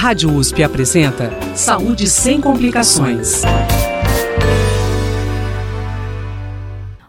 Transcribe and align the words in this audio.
Rádio 0.00 0.34
USP 0.34 0.62
apresenta 0.62 1.30
Saúde 1.54 2.08
sem 2.08 2.40
complicações. 2.40 3.42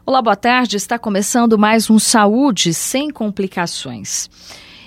Olá, 0.06 0.22
boa 0.22 0.36
tarde. 0.36 0.76
Está 0.76 1.00
começando 1.00 1.58
mais 1.58 1.90
um 1.90 1.98
Saúde 1.98 2.74
sem 2.74 3.10
complicações. 3.10 4.30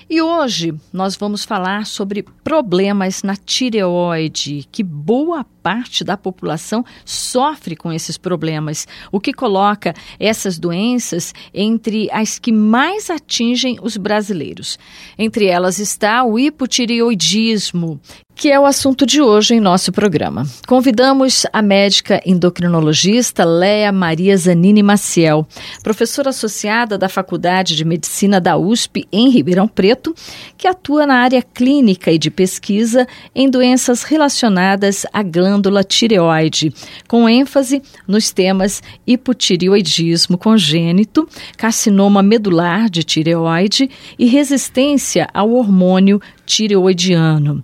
E 0.07 0.21
hoje 0.21 0.75
nós 0.93 1.15
vamos 1.15 1.43
falar 1.43 1.87
sobre 1.87 2.23
problemas 2.43 3.23
na 3.23 3.35
tireoide, 3.35 4.67
que 4.71 4.83
boa 4.83 5.43
parte 5.63 6.03
da 6.03 6.15
população 6.15 6.85
sofre 7.03 7.75
com 7.75 7.91
esses 7.91 8.15
problemas, 8.15 8.87
o 9.11 9.19
que 9.19 9.33
coloca 9.33 9.95
essas 10.19 10.59
doenças 10.59 11.33
entre 11.51 12.07
as 12.11 12.37
que 12.37 12.51
mais 12.51 13.09
atingem 13.09 13.79
os 13.81 13.97
brasileiros. 13.97 14.77
Entre 15.17 15.47
elas 15.47 15.79
está 15.79 16.23
o 16.23 16.37
hipotireoidismo, 16.37 17.99
que 18.35 18.51
é 18.51 18.59
o 18.59 18.65
assunto 18.65 19.05
de 19.05 19.21
hoje 19.21 19.55
em 19.55 19.61
nosso 19.61 19.93
programa. 19.93 20.45
Convidamos 20.67 21.45
a 21.53 21.61
médica 21.61 22.21
endocrinologista 22.25 23.45
Léa 23.45 23.93
Maria 23.93 24.35
Zanini 24.35 24.83
Maciel, 24.83 25.47
professora 25.81 26.29
associada 26.31 26.97
da 26.97 27.07
Faculdade 27.07 27.77
de 27.77 27.85
Medicina 27.85 28.41
da 28.41 28.57
USP 28.57 29.07
em 29.09 29.29
Ribeirão 29.29 29.69
Preto, 29.69 30.13
que 30.57 30.67
atua 30.67 31.05
na 31.05 31.15
área 31.15 31.41
clínica 31.41 32.11
e 32.11 32.17
de 32.17 32.29
pesquisa 32.29 33.07
em 33.33 33.49
doenças 33.49 34.03
relacionadas 34.03 35.05
à 35.13 35.23
glândula 35.23 35.81
tireoide, 35.81 36.73
com 37.07 37.29
ênfase 37.29 37.81
nos 38.05 38.31
temas 38.31 38.83
hipotireoidismo 39.07 40.37
congênito, 40.37 41.27
carcinoma 41.55 42.21
medular 42.21 42.89
de 42.89 43.01
tireoide 43.03 43.89
e 44.19 44.25
resistência 44.25 45.29
ao 45.33 45.53
hormônio 45.53 46.21
tireoidiano. 46.45 47.63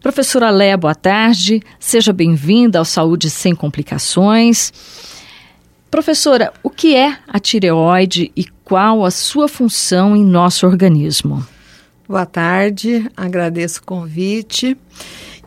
Professora 0.00 0.50
Léa, 0.50 0.76
boa 0.76 0.94
tarde. 0.94 1.60
Seja 1.80 2.12
bem-vinda 2.12 2.78
ao 2.78 2.84
Saúde 2.84 3.28
Sem 3.28 3.52
Complicações. 3.52 4.72
Professora, 5.90 6.52
o 6.62 6.70
que 6.70 6.94
é 6.94 7.18
a 7.26 7.40
tireoide 7.40 8.30
e 8.36 8.44
qual 8.62 9.04
a 9.04 9.10
sua 9.10 9.48
função 9.48 10.16
em 10.16 10.24
nosso 10.24 10.66
organismo? 10.66 11.44
Boa 12.08 12.24
tarde, 12.24 13.10
agradeço 13.16 13.80
o 13.80 13.84
convite. 13.84 14.76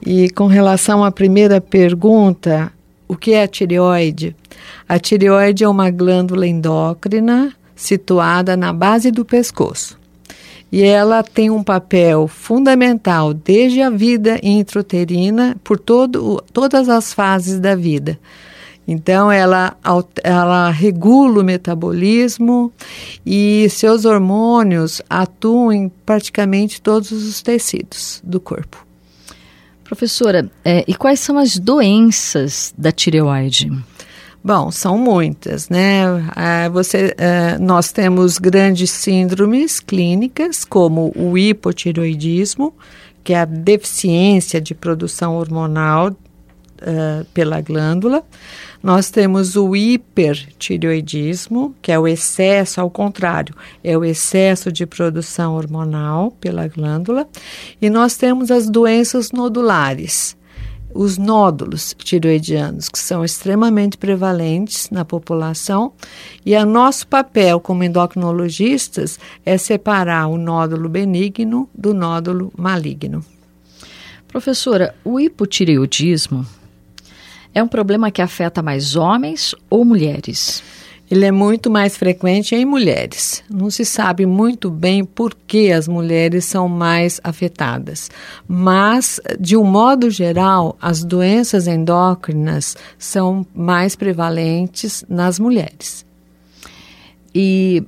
E 0.06 0.30
com 0.32 0.48
relação 0.48 1.02
à 1.02 1.12
primeira 1.12 1.62
pergunta, 1.62 2.74
o 3.08 3.16
que 3.16 3.32
é 3.32 3.44
a 3.44 3.48
tireoide? 3.48 4.36
A 4.88 5.00
tireoide 5.00 5.64
é 5.64 5.70
uma 5.70 5.90
glândula 5.90 6.46
endócrina 6.46 7.54
situada 7.74 8.58
na 8.58 8.74
base 8.74 9.12
do 9.12 9.24
pescoço 9.24 10.01
e 10.72 10.82
ela 10.84 11.22
tem 11.22 11.50
um 11.50 11.64
papel 11.64 12.28
fundamental 12.28 13.34
desde 13.34 13.82
a 13.82 13.90
vida 13.90 14.40
intrauterina 14.42 15.58
por 15.64 15.78
todo, 15.78 16.42
todas 16.54 16.88
as 16.88 17.14
fases 17.14 17.60
da 17.60 17.76
vida. 17.76 18.18
Então, 18.88 19.32
ela, 19.32 19.78
ela 20.24 20.70
regula 20.72 21.42
o 21.42 21.46
metabolismo 21.46 22.72
e 23.26 23.68
seus 23.70 24.06
hormônios 24.06 25.02
atuam 25.10 25.72
em 25.72 25.90
praticamente 26.06 26.82
todos 26.82 27.12
os 27.12 27.42
tecidos 27.42 28.22
do 28.24 28.40
corpo. 28.40 28.86
Professora, 29.84 30.50
é, 30.64 30.84
e 30.88 30.96
quais 30.96 31.20
são 31.20 31.38
as 31.38 31.58
doenças 31.58 32.74
da 32.78 32.92
tireoide? 32.92 33.70
Bom, 34.44 34.72
são 34.72 34.98
muitas, 34.98 35.70
né? 35.70 36.04
Ah, 36.36 36.68
você, 36.70 37.16
ah, 37.18 37.60
nós 37.60 37.92
temos 37.92 38.40
grandes 38.40 38.90
síndromes 38.90 39.80
clínicas, 39.80 40.66
como 40.66 41.14
o 41.16 41.38
hipotiroidismo, 41.38 42.74
que 43.24 43.34
é 43.34 43.42
a 43.42 43.46
deficiência 43.46 44.60
de 44.60 44.74
produção 44.74 45.36
hormonal 45.36 46.16
uh, 46.82 47.24
pela 47.34 47.62
glândula. 47.62 48.24
Nós 48.82 49.12
temos 49.12 49.56
o 49.56 49.76
hipertireoidismo, 49.76 51.76
que 51.82 51.92
é 51.92 52.00
o 52.00 52.08
excesso, 52.08 52.82
ao 52.82 52.90
contrário, 52.90 53.54
é 53.84 53.96
o 53.96 54.04
excesso 54.04 54.72
de 54.72 54.88
produção 54.88 55.56
hormonal 55.56 56.32
pela 56.32 56.68
glândula. 56.68 57.28
E 57.80 57.92
nós 57.92 58.18
temos 58.18 58.50
as 58.50 58.68
doenças 58.68 59.32
nodulares, 59.32 60.36
os 60.94 61.18
nódulos 61.18 61.96
tiroidianos, 61.98 62.90
que 62.90 63.00
são 63.00 63.24
extremamente 63.24 63.98
prevalentes 63.98 64.90
na 64.90 65.06
população, 65.06 65.94
e 66.46 66.56
o 66.56 66.66
nosso 66.66 67.08
papel 67.08 67.60
como 67.60 67.84
endocrinologistas 67.84 69.20
é 69.46 69.58
separar 69.58 70.28
o 70.28 70.38
nódulo 70.38 70.90
benigno 70.90 71.70
do 71.74 71.94
nódulo 71.94 72.52
maligno. 72.58 73.24
Professora, 74.28 74.96
o 75.04 75.20
hipotireoidismo 75.20 76.46
é 77.54 77.62
um 77.62 77.68
problema 77.68 78.12
que 78.12 78.22
afeta 78.22 78.62
mais 78.62 78.96
homens 78.96 79.54
ou 79.70 79.84
mulheres? 79.84 80.64
Ele 81.12 81.26
é 81.26 81.32
muito 81.32 81.70
mais 81.70 81.98
frequente 81.98 82.56
em 82.56 82.64
mulheres. 82.64 83.44
Não 83.50 83.70
se 83.70 83.84
sabe 83.84 84.26
muito 84.26 84.72
bem 84.72 85.04
por 85.04 85.36
que 85.46 85.70
as 85.70 85.86
mulheres 85.86 86.46
são 86.46 86.70
mais 86.70 87.20
afetadas, 87.22 88.10
mas, 88.48 89.20
de 89.38 89.58
um 89.58 89.66
modo 89.66 90.10
geral, 90.10 90.78
as 90.82 91.04
doenças 91.04 91.68
endócrinas 91.68 92.78
são 92.98 93.46
mais 93.54 93.94
prevalentes 93.94 95.04
nas 95.10 95.38
mulheres. 95.38 96.06
E, 97.36 97.84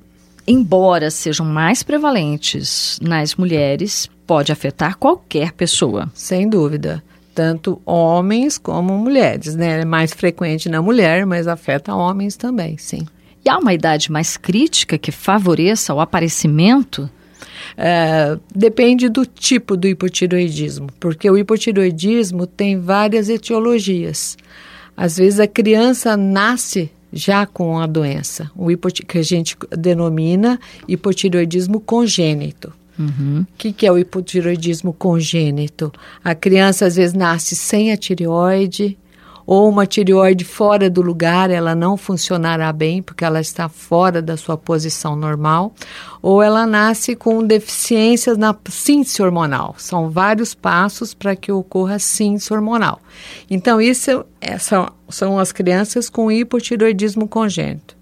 embora 0.45 1.09
sejam 1.09 1.45
mais 1.45 1.81
prevalentes 1.81 2.99
nas 3.01 3.35
mulheres, 3.35 4.09
pode 4.27 4.51
afetar 4.51 4.97
qualquer 4.97 5.53
pessoa. 5.53 6.11
Sem 6.13 6.49
dúvida 6.49 7.01
tanto 7.33 7.81
homens 7.85 8.57
como 8.57 8.97
mulheres, 8.97 9.55
né? 9.55 9.81
É 9.81 9.85
mais 9.85 10.13
frequente 10.13 10.69
na 10.69 10.81
mulher, 10.81 11.25
mas 11.25 11.47
afeta 11.47 11.93
homens 11.93 12.35
também, 12.35 12.77
sim. 12.77 13.05
E 13.45 13.49
há 13.49 13.57
uma 13.57 13.73
idade 13.73 14.11
mais 14.11 14.37
crítica 14.37 14.97
que 14.97 15.11
favoreça 15.11 15.93
o 15.93 15.99
aparecimento? 15.99 17.09
É, 17.77 18.37
depende 18.53 19.09
do 19.09 19.25
tipo 19.25 19.75
do 19.75 19.87
hipotiroidismo, 19.87 20.87
porque 20.99 21.29
o 21.29 21.37
hipotiroidismo 21.37 22.45
tem 22.45 22.79
várias 22.79 23.29
etiologias. 23.29 24.37
Às 24.95 25.17
vezes 25.17 25.39
a 25.39 25.47
criança 25.47 26.15
nasce 26.15 26.91
já 27.11 27.45
com 27.45 27.79
a 27.79 27.85
doença, 27.85 28.49
o 28.55 28.67
que 29.07 29.17
a 29.17 29.23
gente 29.23 29.55
denomina 29.77 30.59
hipotiroidismo 30.87 31.79
congênito. 31.79 32.73
O 33.41 33.57
que, 33.57 33.73
que 33.73 33.85
é 33.85 33.91
o 33.91 33.97
hipotiroidismo 33.97 34.93
congênito? 34.93 35.91
A 36.23 36.35
criança 36.35 36.85
às 36.85 36.95
vezes 36.95 37.13
nasce 37.13 37.55
sem 37.55 37.91
a 37.91 37.97
tireoide, 37.97 38.97
ou 39.45 39.67
uma 39.67 39.85
tireoide 39.85 40.45
fora 40.45 40.89
do 40.89 41.01
lugar, 41.01 41.49
ela 41.49 41.75
não 41.75 41.97
funcionará 41.97 42.71
bem 42.71 43.01
porque 43.01 43.25
ela 43.25 43.41
está 43.41 43.67
fora 43.67 44.21
da 44.21 44.37
sua 44.37 44.57
posição 44.57 45.15
normal, 45.15 45.73
ou 46.21 46.41
ela 46.41 46.65
nasce 46.65 47.15
com 47.15 47.45
deficiências 47.45 48.37
na 48.37 48.55
síntese 48.69 49.21
hormonal. 49.21 49.75
São 49.77 50.09
vários 50.09 50.53
passos 50.53 51.13
para 51.13 51.35
que 51.35 51.51
ocorra 51.51 51.99
síntese 51.99 52.53
hormonal. 52.53 53.01
Então, 53.49 53.81
isso 53.81 54.25
é, 54.39 54.57
são, 54.57 54.89
são 55.09 55.37
as 55.37 55.51
crianças 55.51 56.09
com 56.09 56.31
hipotiroidismo 56.31 57.27
congênito. 57.27 57.97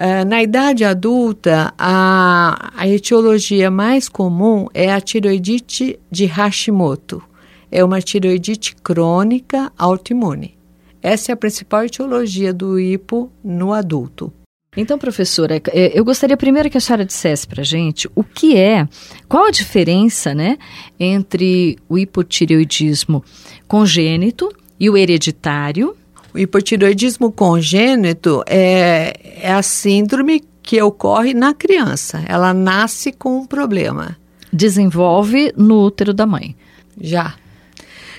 Uh, 0.00 0.24
na 0.26 0.42
idade 0.42 0.82
adulta, 0.82 1.74
a, 1.76 2.72
a 2.74 2.88
etiologia 2.88 3.70
mais 3.70 4.08
comum 4.08 4.66
é 4.72 4.90
a 4.90 5.00
tiroidite 5.00 6.00
de 6.10 6.24
Hashimoto 6.24 7.22
é 7.70 7.84
uma 7.84 8.02
tiroidite 8.02 8.74
crônica 8.76 9.72
autoimune. 9.78 10.58
Essa 11.02 11.32
é 11.32 11.34
a 11.34 11.36
principal 11.36 11.84
etiologia 11.84 12.52
do 12.52 12.78
hipo 12.78 13.30
no 13.42 13.72
adulto. 13.72 14.32
Então, 14.76 14.98
professora, 14.98 15.60
é, 15.68 15.98
eu 15.98 16.04
gostaria 16.04 16.36
primeiro 16.36 16.70
que 16.70 16.76
a 16.76 16.80
senhora 16.80 17.04
dissesse 17.04 17.46
para 17.46 17.62
a 17.62 17.64
gente 17.64 18.08
o 18.14 18.22
que 18.22 18.56
é, 18.56 18.86
qual 19.28 19.46
a 19.46 19.50
diferença, 19.50 20.34
né, 20.34 20.58
entre 20.98 21.78
o 21.88 21.98
hipotireoidismo 21.98 23.24
congênito 23.66 24.52
e 24.78 24.88
o 24.88 24.96
hereditário. 24.96 25.96
O 26.32 26.38
hipotireoidismo 26.38 27.32
congênito 27.32 28.42
é, 28.46 29.14
é 29.42 29.52
a 29.52 29.62
síndrome 29.62 30.42
que 30.62 30.80
ocorre 30.80 31.34
na 31.34 31.52
criança. 31.52 32.22
Ela 32.28 32.54
nasce 32.54 33.10
com 33.12 33.38
um 33.38 33.46
problema. 33.46 34.16
Desenvolve 34.52 35.52
no 35.56 35.84
útero 35.84 36.14
da 36.14 36.26
mãe. 36.26 36.54
Já. 37.00 37.34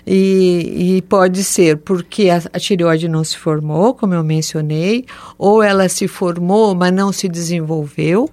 E, 0.05 0.97
e, 0.97 1.01
pode 1.03 1.43
ser 1.43 1.77
porque 1.77 2.29
a, 2.29 2.41
a, 2.51 2.59
tireoide 2.59 3.07
não 3.07 3.23
se 3.23 3.37
formou, 3.37 3.93
como 3.93 4.13
eu 4.13 4.23
mencionei, 4.23 5.05
ou 5.37 5.61
ela 5.61 5.87
se 5.87 6.07
formou, 6.07 6.73
mas 6.73 6.91
não 6.91 7.11
se 7.11 7.29
desenvolveu, 7.29 8.29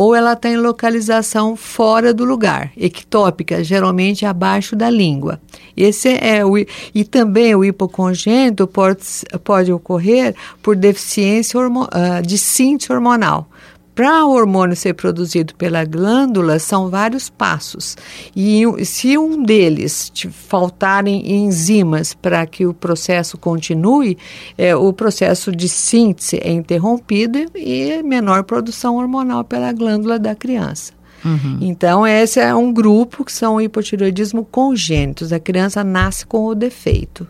ou 0.00 0.14
ela 0.14 0.32
está 0.32 0.48
em 0.48 0.56
localização 0.56 1.54
fora 1.54 2.14
do 2.14 2.24
lugar, 2.24 2.72
ectópica, 2.74 3.62
geralmente 3.62 4.24
abaixo 4.24 4.74
da 4.74 4.88
língua. 4.88 5.38
Esse 5.76 6.08
é 6.22 6.42
o 6.42 6.56
e 6.56 7.04
também 7.04 7.54
o 7.54 7.62
hipocongênito 7.62 8.66
pode, 8.66 9.04
pode 9.44 9.70
ocorrer 9.70 10.34
por 10.62 10.74
deficiência 10.74 11.60
hormo, 11.60 11.82
uh, 11.82 12.26
de 12.26 12.38
síntese 12.38 12.90
hormonal 12.90 13.46
para 13.94 14.24
o 14.24 14.32
hormônio 14.32 14.76
ser 14.76 14.94
produzido 14.94 15.54
pela 15.54 15.84
glândula, 15.84 16.58
são 16.58 16.88
vários 16.88 17.28
passos. 17.28 17.96
E 18.34 18.64
se 18.84 19.18
um 19.18 19.42
deles 19.42 20.12
faltarem 20.30 21.32
enzimas 21.32 22.14
para 22.14 22.46
que 22.46 22.66
o 22.66 22.72
processo 22.72 23.36
continue, 23.36 24.16
é, 24.56 24.74
o 24.74 24.92
processo 24.92 25.50
de 25.52 25.68
síntese 25.68 26.40
é 26.42 26.50
interrompido 26.50 27.38
e 27.54 28.02
menor 28.02 28.44
produção 28.44 28.96
hormonal 28.96 29.44
pela 29.44 29.72
glândula 29.72 30.18
da 30.18 30.34
criança. 30.34 30.92
Uhum. 31.24 31.58
Então, 31.60 32.06
esse 32.06 32.40
é 32.40 32.54
um 32.54 32.72
grupo 32.72 33.24
que 33.24 33.32
são 33.32 33.60
hipotiroidismo 33.60 34.44
congênitos. 34.44 35.32
A 35.32 35.38
criança 35.38 35.84
nasce 35.84 36.24
com 36.24 36.46
o 36.46 36.54
defeito. 36.54 37.26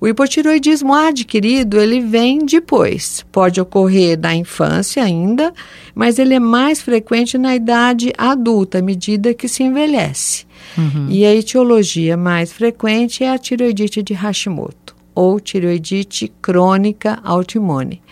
O 0.00 0.06
hipotiroidismo 0.06 0.92
adquirido, 0.92 1.80
ele 1.80 2.00
vem 2.00 2.44
depois. 2.44 3.24
Pode 3.32 3.60
ocorrer 3.60 4.18
na 4.18 4.34
infância 4.34 5.02
ainda, 5.02 5.52
mas 5.94 6.18
ele 6.18 6.34
é 6.34 6.40
mais 6.40 6.82
frequente 6.82 7.38
na 7.38 7.56
idade 7.56 8.12
adulta, 8.18 8.78
à 8.78 8.82
medida 8.82 9.32
que 9.32 9.48
se 9.48 9.62
envelhece. 9.62 10.46
Uhum. 10.76 11.06
E 11.08 11.24
a 11.24 11.34
etiologia 11.34 12.16
mais 12.16 12.52
frequente 12.52 13.24
é 13.24 13.30
a 13.30 13.38
tiroidite 13.38 14.02
de 14.02 14.12
Hashimoto, 14.12 14.94
ou 15.14 15.40
tiroidite 15.40 16.30
crônica 16.42 17.18
autoimune. 17.24 18.02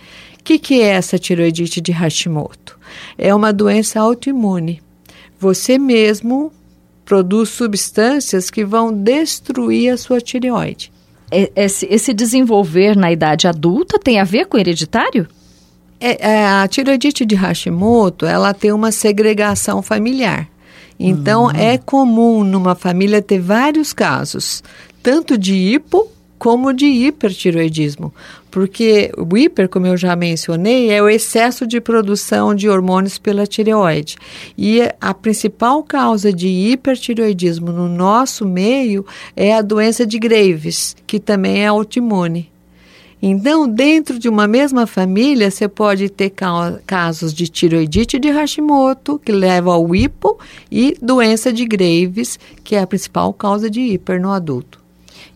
O 0.40 0.44
que, 0.44 0.58
que 0.58 0.80
é 0.80 0.88
essa 0.88 1.18
tiroidite 1.18 1.80
de 1.80 1.92
Hashimoto? 1.92 2.78
É 3.18 3.34
uma 3.34 3.52
doença 3.52 4.00
autoimune. 4.00 4.82
Você 5.38 5.78
mesmo 5.78 6.50
produz 7.04 7.50
substâncias 7.50 8.48
que 8.48 8.64
vão 8.64 8.92
destruir 8.92 9.92
a 9.92 9.96
sua 9.96 10.20
tireoide. 10.20 10.93
Esse, 11.56 11.86
esse 11.90 12.12
desenvolver 12.12 12.96
na 12.96 13.10
idade 13.10 13.48
adulta 13.48 13.98
tem 13.98 14.20
a 14.20 14.24
ver 14.24 14.46
com 14.46 14.58
hereditário? 14.58 15.26
É, 16.00 16.30
é, 16.30 16.46
a 16.46 16.68
tiroidite 16.68 17.24
de 17.24 17.34
Hashimoto, 17.34 18.26
ela 18.26 18.52
tem 18.52 18.72
uma 18.72 18.92
segregação 18.92 19.82
familiar. 19.82 20.48
Então, 20.98 21.44
uhum. 21.44 21.50
é 21.50 21.78
comum 21.78 22.44
numa 22.44 22.74
família 22.74 23.20
ter 23.20 23.40
vários 23.40 23.92
casos, 23.92 24.62
tanto 25.02 25.36
de 25.36 25.54
hipo 25.54 26.08
como 26.44 26.74
de 26.74 26.84
hipertiroidismo, 26.84 28.12
porque 28.50 29.10
o 29.16 29.34
hiper, 29.34 29.66
como 29.66 29.86
eu 29.86 29.96
já 29.96 30.14
mencionei, 30.14 30.90
é 30.90 31.02
o 31.02 31.08
excesso 31.08 31.66
de 31.66 31.80
produção 31.80 32.54
de 32.54 32.68
hormônios 32.68 33.16
pela 33.16 33.46
tireoide. 33.46 34.18
E 34.58 34.82
a 35.00 35.14
principal 35.14 35.82
causa 35.82 36.30
de 36.30 36.46
hipertiroidismo 36.46 37.72
no 37.72 37.88
nosso 37.88 38.44
meio 38.44 39.06
é 39.34 39.54
a 39.54 39.62
doença 39.62 40.04
de 40.04 40.18
Graves, 40.18 40.94
que 41.06 41.18
também 41.18 41.62
é 41.62 41.66
autoimune. 41.66 42.52
Então, 43.22 43.66
dentro 43.66 44.18
de 44.18 44.28
uma 44.28 44.46
mesma 44.46 44.86
família, 44.86 45.50
você 45.50 45.66
pode 45.66 46.10
ter 46.10 46.30
casos 46.84 47.32
de 47.32 47.48
tiroidite 47.48 48.18
de 48.18 48.28
Hashimoto, 48.28 49.18
que 49.18 49.32
leva 49.32 49.72
ao 49.72 49.94
hipo, 49.94 50.38
e 50.70 50.94
doença 51.00 51.50
de 51.50 51.64
Graves, 51.64 52.38
que 52.62 52.76
é 52.76 52.82
a 52.82 52.86
principal 52.86 53.32
causa 53.32 53.70
de 53.70 53.80
hiper 53.80 54.20
no 54.20 54.30
adulto. 54.30 54.83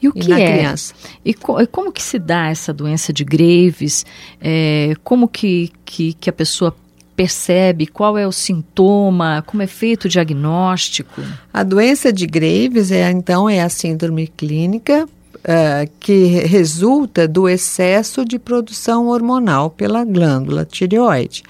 E 0.01 0.09
o 0.09 0.13
que 0.13 0.33
é? 0.33 0.53
Criança. 0.53 0.95
E, 1.25 1.35
co 1.35 1.61
e, 1.61 1.67
como 1.67 1.93
que 1.93 2.03
se 2.03 2.19
dá 2.19 2.49
essa 2.49 2.73
doença 2.73 3.13
de 3.13 3.25
Graves? 3.25 4.07
É, 4.41 4.95
como 5.03 5.29
que, 5.29 5.73
que, 5.85 6.13
que 6.13 6.31
a 6.31 6.33
pessoa 6.33 6.75
percebe? 7.17 7.87
Qual 7.87 8.17
é 8.17 8.27
o 8.27 8.33
sintoma? 8.33 9.43
Como 9.47 9.63
é 9.63 9.67
feito 9.67 10.05
o 10.05 10.09
diagnóstico? 10.09 11.21
A 11.53 11.63
doença 11.65 12.13
de 12.13 12.27
Graves 12.27 12.93
é 12.93 13.11
então 13.11 13.49
é 13.51 13.61
a 13.61 13.69
síndrome 13.69 14.29
clínica 14.29 15.09
uh, 15.45 15.91
que 15.99 16.27
resulta 16.27 17.27
do 17.27 17.49
excesso 17.49 18.25
de 18.25 18.39
produção 18.39 19.09
hormonal 19.09 19.71
pela 19.71 20.05
glândula 20.05 20.65
tireoide. 20.65 21.43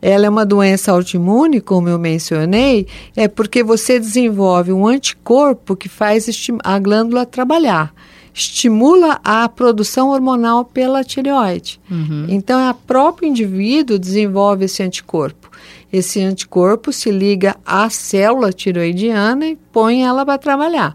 Ela 0.00 0.26
é 0.26 0.30
uma 0.30 0.46
doença 0.46 0.92
autoimune, 0.92 1.60
como 1.60 1.88
eu 1.88 1.98
mencionei, 1.98 2.86
é 3.16 3.28
porque 3.28 3.62
você 3.62 3.98
desenvolve 3.98 4.72
um 4.72 4.86
anticorpo 4.86 5.76
que 5.76 5.88
faz 5.88 6.28
a 6.64 6.78
glândula 6.78 7.26
trabalhar 7.26 7.92
estimula 8.38 9.18
a 9.24 9.48
produção 9.48 10.10
hormonal 10.10 10.64
pela 10.64 11.02
tireoide. 11.02 11.80
Uhum. 11.90 12.26
Então, 12.28 12.68
a 12.68 12.72
próprio 12.72 13.28
indivíduo 13.28 13.98
desenvolve 13.98 14.66
esse 14.66 14.80
anticorpo. 14.80 15.50
Esse 15.92 16.20
anticorpo 16.22 16.92
se 16.92 17.10
liga 17.10 17.56
à 17.66 17.90
célula 17.90 18.52
tiroidiana 18.52 19.46
e 19.46 19.56
põe 19.72 20.04
ela 20.04 20.24
para 20.24 20.38
trabalhar. 20.38 20.94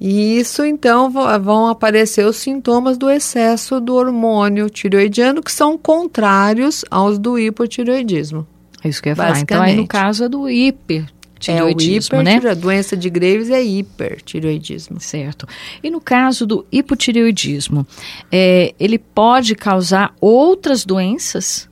E 0.00 0.38
isso, 0.38 0.64
então, 0.64 1.10
vão 1.10 1.68
aparecer 1.68 2.24
os 2.24 2.36
sintomas 2.36 2.96
do 2.96 3.10
excesso 3.10 3.78
do 3.80 3.94
hormônio 3.94 4.70
tiroidiano, 4.70 5.42
que 5.42 5.52
são 5.52 5.76
contrários 5.76 6.84
aos 6.90 7.18
do 7.18 7.38
hipotiroidismo. 7.38 8.46
É 8.82 8.88
isso 8.88 9.02
que 9.02 9.08
eu 9.08 9.12
ia 9.12 9.16
falar. 9.16 9.38
Então, 9.40 9.60
aí 9.60 9.76
no 9.76 9.86
caso 9.86 10.24
é 10.24 10.28
do 10.28 10.48
hipertiroidismo, 10.48 11.06
é, 11.46 11.64
o 11.64 11.70
hiper, 11.70 12.22
né? 12.22 12.50
A 12.50 12.54
doença 12.54 12.96
de 12.96 13.08
Graves 13.10 13.50
é 13.50 13.62
hipertiroidismo. 13.62 15.00
Certo. 15.00 15.46
E 15.82 15.90
no 15.90 16.00
caso 16.00 16.46
do 16.46 16.66
hipotireoidismo, 16.72 17.86
é, 18.32 18.74
ele 18.80 18.98
pode 18.98 19.54
causar 19.54 20.14
outras 20.20 20.84
doenças? 20.84 21.68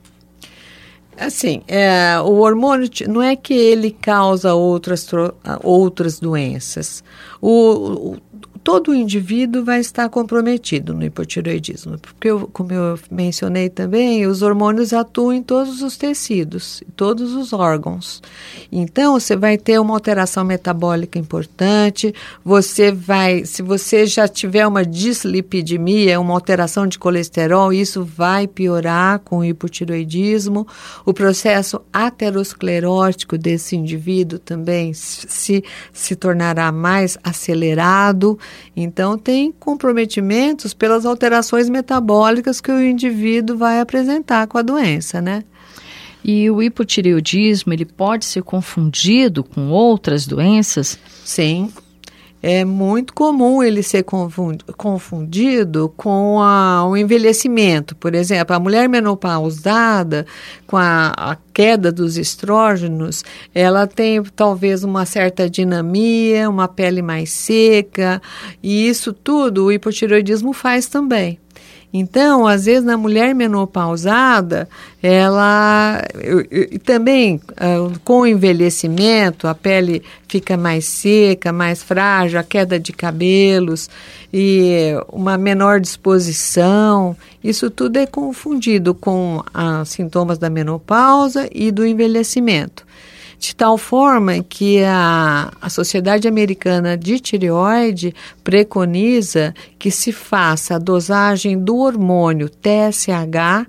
Assim, 1.20 1.62
é, 1.66 2.20
o 2.20 2.34
hormônio 2.38 2.88
não 3.08 3.20
é 3.20 3.34
que 3.34 3.52
ele 3.52 3.90
causa 3.90 4.54
outras, 4.54 5.06
outras 5.62 6.20
doenças. 6.20 7.02
O, 7.40 7.50
o, 7.50 8.16
todo 8.68 8.94
indivíduo 8.94 9.64
vai 9.64 9.80
estar 9.80 10.10
comprometido 10.10 10.92
no 10.92 11.02
hipotiroidismo, 11.02 11.98
porque, 11.98 12.28
eu, 12.28 12.50
como 12.52 12.70
eu 12.70 12.98
mencionei 13.10 13.70
também, 13.70 14.26
os 14.26 14.42
hormônios 14.42 14.92
atuam 14.92 15.32
em 15.32 15.42
todos 15.42 15.80
os 15.80 15.96
tecidos, 15.96 16.82
todos 16.94 17.32
os 17.32 17.54
órgãos. 17.54 18.22
Então, 18.70 19.18
você 19.18 19.34
vai 19.34 19.56
ter 19.56 19.80
uma 19.80 19.94
alteração 19.94 20.44
metabólica 20.44 21.18
importante, 21.18 22.14
você 22.44 22.92
vai, 22.92 23.46
se 23.46 23.62
você 23.62 24.04
já 24.04 24.28
tiver 24.28 24.66
uma 24.66 24.84
dislipidemia, 24.84 26.20
uma 26.20 26.34
alteração 26.34 26.86
de 26.86 26.98
colesterol, 26.98 27.72
isso 27.72 28.04
vai 28.04 28.46
piorar 28.46 29.20
com 29.20 29.38
o 29.38 29.44
hipotiroidismo. 29.46 30.66
O 31.06 31.14
processo 31.14 31.80
aterosclerótico 31.90 33.38
desse 33.38 33.76
indivíduo 33.76 34.38
também 34.38 34.92
se, 34.92 35.64
se 35.90 36.14
tornará 36.14 36.70
mais 36.70 37.16
acelerado. 37.24 38.38
Então, 38.76 39.18
tem 39.18 39.52
comprometimentos 39.52 40.74
pelas 40.74 41.04
alterações 41.04 41.68
metabólicas 41.68 42.60
que 42.60 42.70
o 42.70 42.82
indivíduo 42.82 43.56
vai 43.56 43.80
apresentar 43.80 44.46
com 44.46 44.58
a 44.58 44.62
doença, 44.62 45.20
né? 45.20 45.44
E 46.24 46.50
o 46.50 46.62
hipotireoidismo, 46.62 47.72
ele 47.72 47.84
pode 47.84 48.24
ser 48.24 48.42
confundido 48.42 49.42
com 49.44 49.68
outras 49.70 50.26
doenças? 50.26 50.98
Sim, 51.24 51.70
é 52.42 52.64
muito 52.64 53.12
comum 53.12 53.62
ele 53.62 53.82
ser 53.82 54.04
confundido 54.76 55.92
com 55.96 56.40
a, 56.40 56.86
o 56.88 56.96
envelhecimento. 56.96 57.96
Por 57.96 58.14
exemplo, 58.14 58.54
a 58.54 58.60
mulher 58.60 58.88
menopausada, 58.88 60.26
com 60.66 60.76
a, 60.76 61.12
a, 61.16 61.36
queda 61.52 61.90
dos 61.90 62.16
estrógenos, 62.16 63.24
ela 63.52 63.86
tem 63.86 64.22
talvez 64.22 64.84
uma 64.84 65.04
certa 65.04 65.50
dinamia, 65.50 66.48
uma 66.48 66.68
pele 66.68 67.02
mais 67.02 67.30
seca, 67.30 68.22
e 68.62 68.88
isso 68.88 69.12
tudo 69.12 69.64
o 69.64 69.72
hipotiroidismo 69.72 70.52
faz 70.52 70.86
também. 70.86 71.38
Então, 71.92 72.46
às 72.46 72.66
vezes, 72.66 72.84
na 72.84 72.96
mulher 72.96 73.34
menopausada, 73.34 74.68
ela 75.02 76.02
e 76.50 76.78
também 76.78 77.36
uh, 77.52 77.98
com 78.04 78.20
o 78.20 78.26
envelhecimento, 78.26 79.46
a 79.46 79.54
pele 79.54 80.02
fica 80.28 80.56
mais 80.56 80.84
seca, 80.84 81.50
mais 81.50 81.82
frágil, 81.82 82.38
a 82.38 82.42
queda 82.42 82.78
de 82.78 82.92
cabelos 82.92 83.88
e 84.32 84.92
uma 85.10 85.38
menor 85.38 85.80
disposição. 85.80 87.16
Isso 87.42 87.70
tudo 87.70 87.96
é 87.96 88.06
confundido 88.06 88.94
com 88.94 89.42
os 89.82 89.88
sintomas 89.88 90.36
da 90.36 90.50
menopausa 90.50 91.48
e 91.50 91.70
do 91.70 91.86
envelhecimento 91.86 92.87
de 93.38 93.54
tal 93.54 93.78
forma 93.78 94.42
que 94.42 94.82
a, 94.84 95.52
a 95.60 95.70
Sociedade 95.70 96.26
Americana 96.26 96.96
de 96.96 97.20
Tireoide 97.20 98.14
preconiza 98.42 99.54
que 99.78 99.90
se 99.90 100.10
faça 100.12 100.74
a 100.74 100.78
dosagem 100.78 101.56
do 101.56 101.76
hormônio 101.76 102.48
TSH 102.48 103.66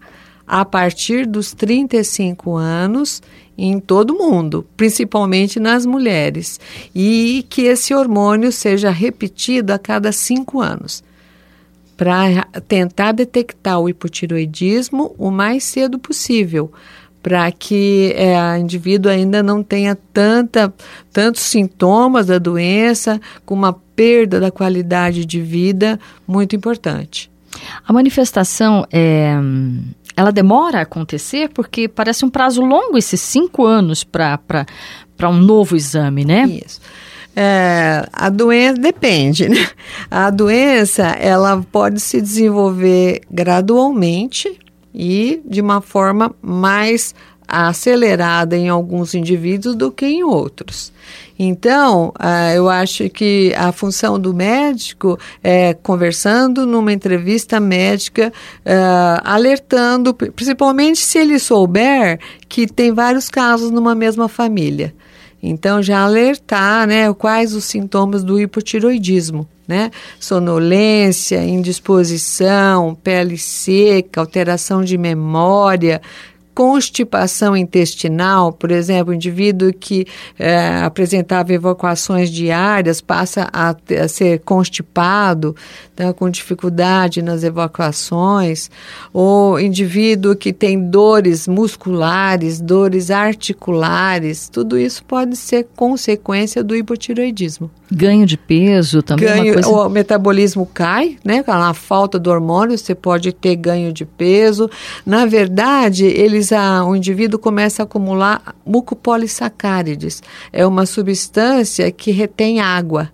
a 0.47 0.65
partir 0.65 1.27
dos 1.27 1.53
35 1.53 2.55
anos 2.55 3.21
em 3.55 3.79
todo 3.79 4.15
mundo, 4.15 4.65
principalmente 4.75 5.59
nas 5.59 5.85
mulheres, 5.85 6.59
e 6.95 7.45
que 7.49 7.63
esse 7.63 7.93
hormônio 7.93 8.51
seja 8.51 8.89
repetido 8.89 9.73
a 9.73 9.77
cada 9.77 10.11
cinco 10.11 10.61
anos, 10.61 11.03
para 11.95 12.45
tentar 12.67 13.11
detectar 13.11 13.77
o 13.79 13.89
hipotiroidismo 13.89 15.13
o 15.17 15.29
mais 15.29 15.65
cedo 15.65 15.99
possível, 15.99 16.71
para 17.21 17.51
que 17.51 18.13
é, 18.15 18.37
a 18.37 18.57
indivíduo 18.57 19.11
ainda 19.11 19.43
não 19.43 19.61
tenha 19.61 19.97
tanta, 20.13 20.73
tantos 21.11 21.41
sintomas 21.41 22.27
da 22.27 22.37
doença, 22.37 23.19
com 23.45 23.53
uma 23.53 23.73
perda 23.73 24.39
da 24.39 24.51
qualidade 24.51 25.25
de 25.25 25.41
vida 25.41 25.99
muito 26.27 26.55
importante. 26.55 27.29
A 27.85 27.91
manifestação 27.91 28.85
é, 28.91 29.35
ela 30.15 30.31
demora 30.31 30.79
a 30.79 30.81
acontecer? 30.81 31.49
Porque 31.49 31.87
parece 31.87 32.23
um 32.25 32.29
prazo 32.29 32.61
longo 32.61 32.97
esses 32.97 33.19
cinco 33.21 33.65
anos 33.65 34.03
para 34.03 34.65
um 35.23 35.37
novo 35.37 35.75
exame, 35.75 36.25
né? 36.25 36.45
Isso. 36.65 36.81
É, 37.35 38.05
a 38.11 38.29
doença 38.29 38.81
depende, 38.81 39.47
né? 39.47 39.67
A 40.11 40.29
doença 40.29 41.03
ela 41.07 41.65
pode 41.71 41.99
se 41.99 42.19
desenvolver 42.21 43.21
gradualmente 43.31 44.59
e 44.93 45.41
de 45.45 45.61
uma 45.61 45.81
forma 45.81 46.35
mais 46.41 47.13
acelerada 47.47 48.55
em 48.55 48.69
alguns 48.69 49.15
indivíduos 49.15 49.75
do 49.75 49.91
que 49.91 50.05
em 50.05 50.23
outros. 50.23 50.93
Então, 51.37 52.09
uh, 52.19 52.53
eu 52.53 52.69
acho 52.69 53.09
que 53.09 53.53
a 53.57 53.71
função 53.71 54.19
do 54.19 54.33
médico 54.33 55.17
é 55.41 55.73
conversando 55.73 56.65
numa 56.65 56.91
entrevista 56.93 57.59
médica, 57.59 58.31
uh, 58.65 59.21
alertando, 59.23 60.13
principalmente 60.13 60.99
se 60.99 61.17
ele 61.17 61.39
souber 61.39 62.19
que 62.47 62.67
tem 62.67 62.91
vários 62.91 63.29
casos 63.29 63.71
numa 63.71 63.95
mesma 63.95 64.27
família. 64.27 64.93
Então, 65.41 65.81
já 65.81 66.03
alertar 66.03 66.87
né, 66.87 67.13
quais 67.13 67.53
os 67.53 67.65
sintomas 67.65 68.23
do 68.23 68.39
hipotiroidismo. 68.39 69.47
Né? 69.67 69.91
Sonolência, 70.19 71.43
indisposição, 71.43 72.95
pele 72.95 73.37
seca, 73.37 74.19
alteração 74.19 74.83
de 74.83 74.97
memória, 74.97 76.01
constipação 76.59 77.55
intestinal, 77.55 78.51
por 78.51 78.69
exemplo, 78.69 79.13
o 79.13 79.15
indivíduo 79.15 79.71
que 79.71 80.05
é, 80.37 80.81
apresentava 80.83 81.53
evacuações 81.53 82.29
diárias 82.29 82.99
passa 82.99 83.49
a, 83.53 83.69
a 83.69 84.07
ser 84.09 84.39
constipado, 84.39 85.55
tá, 85.95 86.11
com 86.11 86.29
dificuldade 86.29 87.21
nas 87.21 87.45
evacuações, 87.45 88.69
ou 89.13 89.57
indivíduo 89.57 90.35
que 90.35 90.51
tem 90.51 90.77
dores 90.77 91.47
musculares, 91.47 92.59
dores 92.59 93.09
articulares, 93.09 94.49
tudo 94.49 94.77
isso 94.77 95.01
pode 95.05 95.37
ser 95.37 95.65
consequência 95.77 96.61
do 96.61 96.75
hipotiroidismo. 96.75 97.71
Ganho 97.91 98.25
de 98.25 98.37
peso 98.37 99.01
também 99.01 99.27
é 99.27 99.35
ganho, 99.37 99.53
coisa... 99.53 99.69
O 99.69 99.89
metabolismo 99.89 100.69
cai, 100.71 101.17
né? 101.23 101.41
Com 101.41 101.51
a 101.51 101.73
falta 101.73 102.19
do 102.19 102.29
hormônio, 102.29 102.77
você 102.77 102.93
pode 102.93 103.31
ter 103.33 103.55
ganho 103.55 103.91
de 103.91 104.05
peso. 104.05 104.69
Na 105.03 105.25
verdade, 105.25 106.05
eles, 106.05 106.48
a, 106.51 106.83
o 106.85 106.95
indivíduo 106.95 107.39
começa 107.39 107.81
a 107.81 107.85
acumular 107.85 108.55
mucopolissacárides. 108.65 110.21
É 110.51 110.65
uma 110.65 110.85
substância 110.85 111.91
que 111.91 112.11
retém 112.11 112.59
água. 112.59 113.11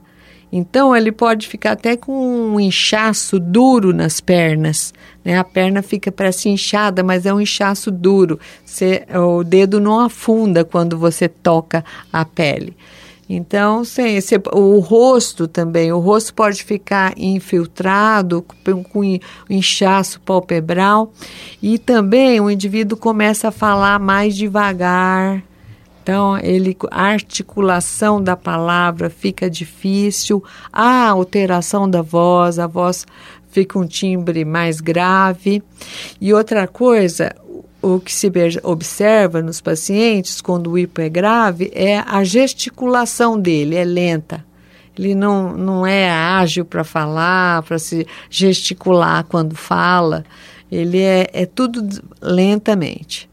Então, 0.51 0.95
ele 0.95 1.11
pode 1.11 1.47
ficar 1.47 1.71
até 1.73 1.97
com 1.97 2.13
um 2.13 2.59
inchaço 2.59 3.39
duro 3.39 3.93
nas 3.93 4.21
pernas. 4.21 4.93
Né? 5.23 5.37
A 5.37 5.43
perna 5.43 5.81
fica 5.81 6.11
parece 6.11 6.47
inchada, 6.47 7.03
mas 7.03 7.25
é 7.25 7.33
um 7.33 7.41
inchaço 7.41 7.91
duro. 7.91 8.39
Você, 8.63 9.05
o 9.13 9.43
dedo 9.43 9.81
não 9.81 9.99
afunda 9.99 10.63
quando 10.63 10.97
você 10.97 11.27
toca 11.27 11.83
a 12.13 12.23
pele. 12.23 12.75
Então, 13.27 13.83
sim, 13.83 14.15
esse, 14.15 14.35
o 14.53 14.79
rosto 14.79 15.47
também, 15.47 15.91
o 15.91 15.97
rosto 15.97 16.33
pode 16.33 16.63
ficar 16.63 17.13
infiltrado 17.17 18.45
com, 18.63 18.83
com 18.83 19.19
inchaço 19.49 20.21
palpebral 20.21 21.11
e 21.61 21.79
também 21.79 22.39
o 22.39 22.51
indivíduo 22.51 22.97
começa 22.97 23.47
a 23.47 23.51
falar 23.51 23.99
mais 23.99 24.35
devagar. 24.35 25.43
Então, 26.03 26.37
ele, 26.37 26.77
a 26.91 27.05
articulação 27.05 28.21
da 28.21 28.37
palavra 28.37 29.09
fica 29.09 29.49
difícil, 29.49 30.43
a 30.71 31.09
alteração 31.09 31.89
da 31.89 32.03
voz, 32.03 32.59
a 32.59 32.67
voz 32.67 33.07
fica 33.49 33.79
um 33.79 33.87
timbre 33.87 34.45
mais 34.45 34.79
grave. 34.79 35.63
E 36.21 36.31
outra 36.31 36.67
coisa, 36.67 37.33
o 37.85 37.99
que 37.99 38.11
se 38.11 38.31
observa 38.63 39.43
nos 39.43 39.61
pacientes 39.61 40.41
quando 40.41 40.71
o 40.71 40.77
hipo 40.77 40.99
é 41.01 41.07
grave 41.07 41.71
é 41.73 41.99
a 41.99 42.23
gesticulação 42.23 43.39
dele, 43.39 43.75
é 43.75 43.85
lenta. 43.85 44.43
Ele 44.97 45.13
não, 45.13 45.55
não 45.55 45.85
é 45.85 46.09
ágil 46.09 46.65
para 46.65 46.83
falar, 46.83 47.61
para 47.61 47.77
se 47.77 48.07
gesticular 48.29 49.23
quando 49.25 49.55
fala. 49.55 50.25
Ele 50.71 50.99
é, 50.99 51.29
é 51.31 51.45
tudo 51.45 51.87
lentamente. 52.19 53.29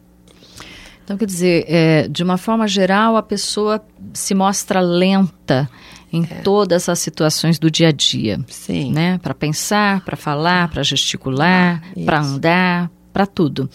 Então, 1.02 1.16
quer 1.16 1.26
dizer, 1.26 1.64
é, 1.66 2.08
de 2.08 2.22
uma 2.22 2.36
forma 2.36 2.68
geral, 2.68 3.16
a 3.16 3.22
pessoa 3.22 3.82
se 4.12 4.34
mostra 4.34 4.80
lenta 4.80 5.68
em 6.12 6.24
é. 6.24 6.34
todas 6.42 6.90
as 6.90 6.98
situações 6.98 7.58
do 7.58 7.70
dia 7.70 7.88
a 7.88 7.92
dia. 7.92 8.38
Sim. 8.48 8.92
Né? 8.92 9.18
Para 9.22 9.32
pensar, 9.32 10.04
para 10.04 10.16
falar, 10.16 10.68
para 10.68 10.82
gesticular, 10.82 11.82
ah, 11.82 12.00
para 12.04 12.20
andar, 12.20 12.90
para 13.12 13.26
tudo. 13.26 13.68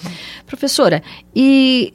Professora, 0.46 1.04
e 1.36 1.94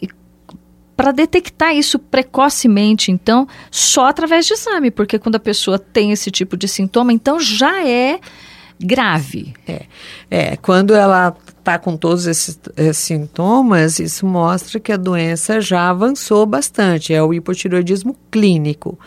para 0.96 1.10
detectar 1.10 1.74
isso 1.74 1.98
precocemente, 1.98 3.10
então, 3.10 3.48
só 3.70 4.06
através 4.06 4.46
de 4.46 4.54
exame, 4.54 4.90
porque 4.90 5.18
quando 5.18 5.36
a 5.36 5.40
pessoa 5.40 5.78
tem 5.78 6.12
esse 6.12 6.30
tipo 6.30 6.56
de 6.56 6.68
sintoma, 6.68 7.12
então 7.12 7.40
já 7.40 7.86
é 7.86 8.20
grave. 8.78 9.54
É, 9.66 9.86
é 10.30 10.56
quando 10.56 10.94
ela 10.94 11.36
está 11.62 11.78
com 11.78 11.96
todos 11.96 12.26
esses, 12.26 12.58
esses, 12.76 12.98
sintomas, 12.98 14.00
isso 14.00 14.26
mostra 14.26 14.80
que 14.80 14.92
a 14.92 14.96
doença 14.96 15.60
já 15.60 15.88
avançou 15.88 16.44
bastante, 16.44 17.14
é 17.14 17.22
o 17.22 17.32
hipotiroidismo 17.32 18.16
clínico. 18.30 18.98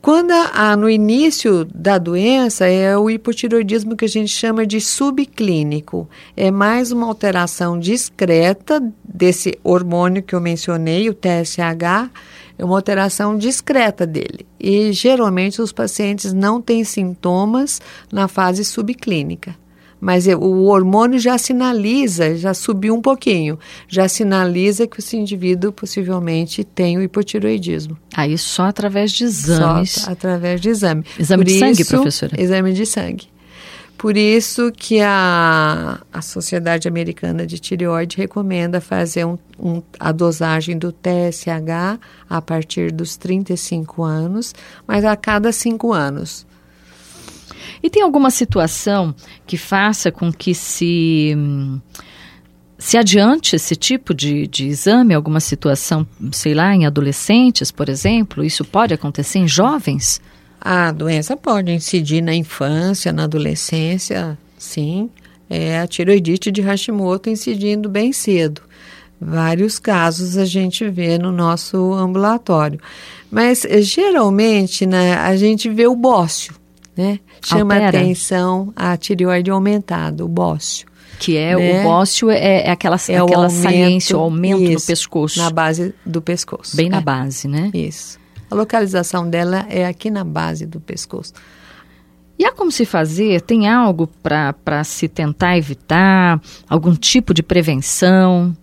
Quando 0.00 0.32
a, 0.32 0.76
no 0.76 0.90
início 0.90 1.64
da 1.64 1.98
doença 1.98 2.66
é 2.66 2.98
o 2.98 3.08
hipotiroidismo 3.08 3.96
que 3.96 4.04
a 4.04 4.08
gente 4.08 4.30
chama 4.30 4.66
de 4.66 4.80
subclínico, 4.80 6.08
é 6.36 6.50
mais 6.50 6.90
uma 6.90 7.06
alteração 7.06 7.78
discreta 7.78 8.82
desse 9.04 9.56
hormônio 9.62 10.24
que 10.24 10.34
eu 10.34 10.40
mencionei, 10.40 11.08
o 11.08 11.14
TSH, 11.14 12.10
é 12.58 12.64
uma 12.64 12.76
alteração 12.76 13.38
discreta 13.38 14.04
dele. 14.04 14.44
E 14.58 14.92
geralmente 14.92 15.62
os 15.62 15.72
pacientes 15.72 16.32
não 16.32 16.60
têm 16.60 16.82
sintomas 16.82 17.80
na 18.12 18.26
fase 18.26 18.64
subclínica 18.64 19.61
mas 20.02 20.26
o 20.26 20.64
hormônio 20.64 21.16
já 21.16 21.38
sinaliza, 21.38 22.36
já 22.36 22.52
subiu 22.52 22.92
um 22.92 23.00
pouquinho, 23.00 23.56
já 23.86 24.08
sinaliza 24.08 24.84
que 24.84 24.98
esse 24.98 25.16
indivíduo 25.16 25.70
possivelmente 25.70 26.64
tem 26.64 26.98
o 26.98 27.02
hipotiroidismo. 27.02 27.96
Aí 28.12 28.36
só 28.36 28.64
através 28.64 29.12
de 29.12 29.22
exames. 29.22 29.92
Só 29.92 30.10
através 30.10 30.60
de 30.60 30.70
exame. 30.70 31.04
Exame 31.16 31.44
Por 31.44 31.48
de 31.48 31.52
isso, 31.52 31.60
sangue, 31.60 31.84
professora? 31.84 32.42
Exame 32.42 32.72
de 32.72 32.84
sangue. 32.84 33.28
Por 33.96 34.16
isso 34.16 34.72
que 34.72 35.00
a, 35.00 36.00
a 36.12 36.20
Sociedade 36.20 36.88
Americana 36.88 37.46
de 37.46 37.60
Tireoide 37.60 38.16
recomenda 38.16 38.80
fazer 38.80 39.24
um, 39.24 39.38
um, 39.56 39.80
a 40.00 40.10
dosagem 40.10 40.76
do 40.76 40.90
TSH 40.90 42.00
a 42.28 42.42
partir 42.42 42.90
dos 42.90 43.16
35 43.16 44.02
anos, 44.02 44.52
mas 44.84 45.04
a 45.04 45.14
cada 45.14 45.52
5 45.52 45.92
anos. 45.92 46.44
E 47.82 47.90
tem 47.90 48.02
alguma 48.02 48.30
situação 48.30 49.14
que 49.46 49.56
faça 49.56 50.10
com 50.10 50.32
que 50.32 50.54
se 50.54 51.36
se 52.82 52.98
adiante 52.98 53.54
esse 53.54 53.76
tipo 53.76 54.12
de, 54.12 54.44
de 54.48 54.66
exame, 54.66 55.14
alguma 55.14 55.38
situação, 55.38 56.04
sei 56.32 56.52
lá, 56.52 56.74
em 56.74 56.84
adolescentes, 56.84 57.70
por 57.70 57.88
exemplo? 57.88 58.42
Isso 58.42 58.64
pode 58.64 58.92
acontecer 58.92 59.38
em 59.38 59.46
jovens? 59.46 60.20
A 60.60 60.90
doença 60.90 61.36
pode 61.36 61.70
incidir 61.70 62.20
na 62.20 62.34
infância, 62.34 63.12
na 63.12 63.24
adolescência, 63.24 64.36
sim. 64.58 65.08
É 65.48 65.78
a 65.78 65.86
tiroidite 65.86 66.50
de 66.50 66.60
Hashimoto 66.60 67.30
incidindo 67.30 67.88
bem 67.88 68.12
cedo. 68.12 68.62
Vários 69.20 69.78
casos 69.78 70.36
a 70.36 70.44
gente 70.44 70.88
vê 70.88 71.18
no 71.18 71.30
nosso 71.30 71.92
ambulatório. 71.92 72.80
Mas 73.30 73.64
geralmente 73.80 74.84
né, 74.84 75.14
a 75.14 75.36
gente 75.36 75.68
vê 75.68 75.86
o 75.86 75.94
bócio 75.94 76.52
né? 76.96 77.20
Chama 77.44 77.74
Altera. 77.74 77.98
atenção 77.98 78.72
a 78.76 78.96
tireoide 78.96 79.50
aumentada, 79.50 80.24
o 80.24 80.28
bócio. 80.28 80.86
Que 81.18 81.36
é 81.36 81.54
né? 81.54 81.80
o 81.80 81.82
bócio 81.84 82.30
é, 82.30 82.66
é 82.66 82.70
aquela, 82.70 82.96
é 83.08 83.16
aquela 83.16 83.22
o 83.22 83.34
aumento, 83.44 83.62
saliência, 83.62 84.16
o 84.16 84.20
aumento 84.20 84.62
isso, 84.62 84.84
do 84.84 84.86
pescoço. 84.86 85.38
Na 85.38 85.50
base 85.50 85.94
do 86.04 86.20
pescoço. 86.20 86.76
Bem 86.76 86.86
é. 86.86 86.90
na 86.90 87.00
base, 87.00 87.46
né? 87.46 87.70
Isso. 87.72 88.18
A 88.50 88.54
localização 88.54 89.28
dela 89.28 89.64
é 89.68 89.86
aqui 89.86 90.10
na 90.10 90.24
base 90.24 90.66
do 90.66 90.80
pescoço. 90.80 91.32
E 92.38 92.44
há 92.44 92.52
como 92.52 92.72
se 92.72 92.84
fazer? 92.84 93.40
Tem 93.42 93.68
algo 93.68 94.08
para 94.22 94.82
se 94.82 95.06
tentar 95.06 95.56
evitar? 95.56 96.40
Algum 96.68 96.94
tipo 96.94 97.32
de 97.32 97.42
prevenção? 97.42 98.56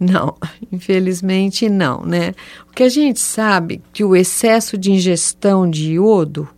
Não, 0.00 0.34
infelizmente 0.72 1.68
não, 1.68 2.02
né? 2.02 2.34
O 2.68 2.72
que 2.72 2.82
a 2.82 2.88
gente 2.88 3.20
sabe 3.20 3.80
que 3.92 4.02
o 4.02 4.16
excesso 4.16 4.76
de 4.76 4.90
ingestão 4.90 5.68
de 5.68 5.92
iodo 5.92 6.48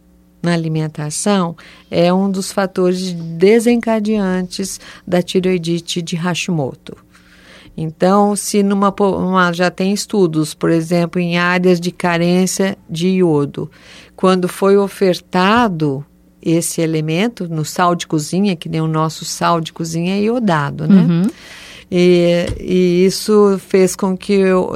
na 0.43 0.53
alimentação 0.53 1.57
é 1.91 2.13
um 2.13 2.31
dos 2.31 2.51
fatores 2.51 3.13
desencadeantes 3.13 4.81
da 5.07 5.23
tiroidite 5.23 6.03
de 6.03 6.17
Hashimoto. 6.17 6.97
Então, 7.77 8.37
se 8.37 8.63
numa 8.63 8.95
uma, 9.01 9.53
já 9.53 9.71
tem 9.71 9.93
estudos, 9.93 10.53
por 10.53 10.71
exemplo, 10.71 11.21
em 11.21 11.39
áreas 11.39 11.81
de 11.81 11.91
carência 11.91 12.77
de 12.89 13.09
iodo, 13.09 13.71
quando 14.15 14.47
foi 14.47 14.77
ofertado 14.77 16.05
esse 16.43 16.81
elemento 16.81 17.49
no 17.49 17.65
sal 17.65 17.95
de 17.95 18.07
cozinha, 18.07 18.57
que 18.57 18.69
nem 18.69 18.81
o 18.81 18.89
nosso 18.89 19.25
sal 19.25 19.61
de 19.61 19.73
cozinha 19.73 20.17
é 20.17 20.23
iodado, 20.23 20.87
né? 20.87 21.03
Uhum. 21.03 21.31
E, 21.95 22.47
e 22.59 23.05
isso 23.05 23.59
fez 23.59 23.95
com 23.95 24.17
que 24.17 24.33
eu 24.33 24.73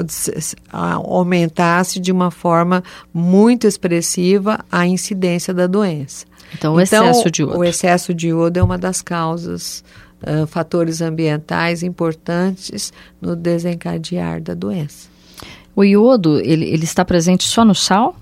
aumentasse 0.71 1.99
de 1.99 2.13
uma 2.13 2.31
forma 2.31 2.85
muito 3.13 3.67
expressiva 3.67 4.63
a 4.71 4.87
incidência 4.87 5.55
da 5.55 5.67
doença. 5.67 6.27
Então, 6.53 6.75
o 6.75 6.81
então, 6.81 7.09
excesso 7.09 7.31
de 7.31 7.41
iodo. 7.41 7.59
O 7.59 7.65
excesso 7.65 8.13
de 8.13 8.29
iodo 8.29 8.59
é 8.59 8.63
uma 8.63 8.77
das 8.77 9.01
causas, 9.01 9.83
uh, 10.23 10.47
fatores 10.47 11.01
ambientais 11.01 11.83
importantes 11.83 12.93
no 13.19 13.35
desencadear 13.35 14.43
da 14.43 14.53
doença. 14.53 15.09
O 15.75 15.83
iodo, 15.83 16.39
ele, 16.41 16.67
ele 16.67 16.85
está 16.85 17.03
presente 17.03 17.49
só 17.49 17.65
no 17.65 17.75
sal? 17.75 18.15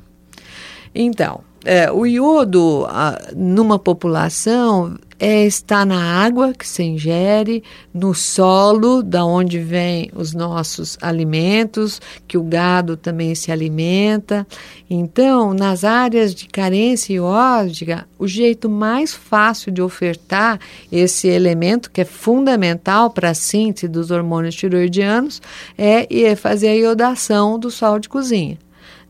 Então, 0.94 1.40
é, 1.64 1.90
o 1.90 2.06
iodo 2.06 2.86
a, 2.88 3.18
numa 3.34 3.76
população 3.76 4.96
é, 5.18 5.44
está 5.44 5.84
na 5.84 6.22
água 6.24 6.52
que 6.52 6.66
se 6.66 6.82
ingere, 6.82 7.62
no 7.92 8.14
solo 8.14 9.02
da 9.02 9.24
onde 9.24 9.58
vêm 9.58 10.10
os 10.14 10.34
nossos 10.34 10.98
alimentos, 11.00 12.00
que 12.26 12.36
o 12.36 12.42
gado 12.42 12.96
também 12.96 13.34
se 13.34 13.52
alimenta. 13.52 14.46
Então, 14.88 15.54
nas 15.54 15.84
áreas 15.84 16.34
de 16.34 16.46
carência 16.48 17.14
iódica, 17.14 18.06
o 18.18 18.26
jeito 18.26 18.68
mais 18.68 19.14
fácil 19.14 19.72
de 19.72 19.80
ofertar 19.80 20.58
esse 20.90 21.28
elemento 21.28 21.90
que 21.90 22.00
é 22.00 22.04
fundamental 22.04 23.10
para 23.10 23.30
a 23.30 23.34
síntese 23.34 23.88
dos 23.88 24.10
hormônios 24.10 24.54
tiroidianos 24.54 25.40
é, 25.78 26.06
é 26.22 26.36
fazer 26.36 26.68
a 26.68 26.74
iodação 26.74 27.58
do 27.58 27.70
sal 27.70 27.98
de 27.98 28.08
cozinha. 28.08 28.58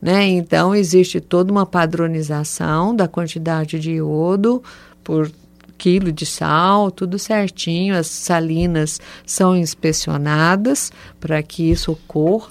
Né? 0.01 0.27
Então, 0.27 0.75
existe 0.75 1.19
toda 1.19 1.51
uma 1.51 1.65
padronização 1.65 2.95
da 2.95 3.07
quantidade 3.07 3.79
de 3.79 3.93
iodo 3.93 4.61
por 5.03 5.31
quilo 5.77 6.11
de 6.11 6.25
sal, 6.25 6.91
tudo 6.91 7.17
certinho. 7.19 7.95
As 7.95 8.07
salinas 8.07 8.99
são 9.25 9.55
inspecionadas 9.55 10.91
para 11.19 11.41
que 11.41 11.69
isso 11.69 11.91
ocorra, 11.91 12.49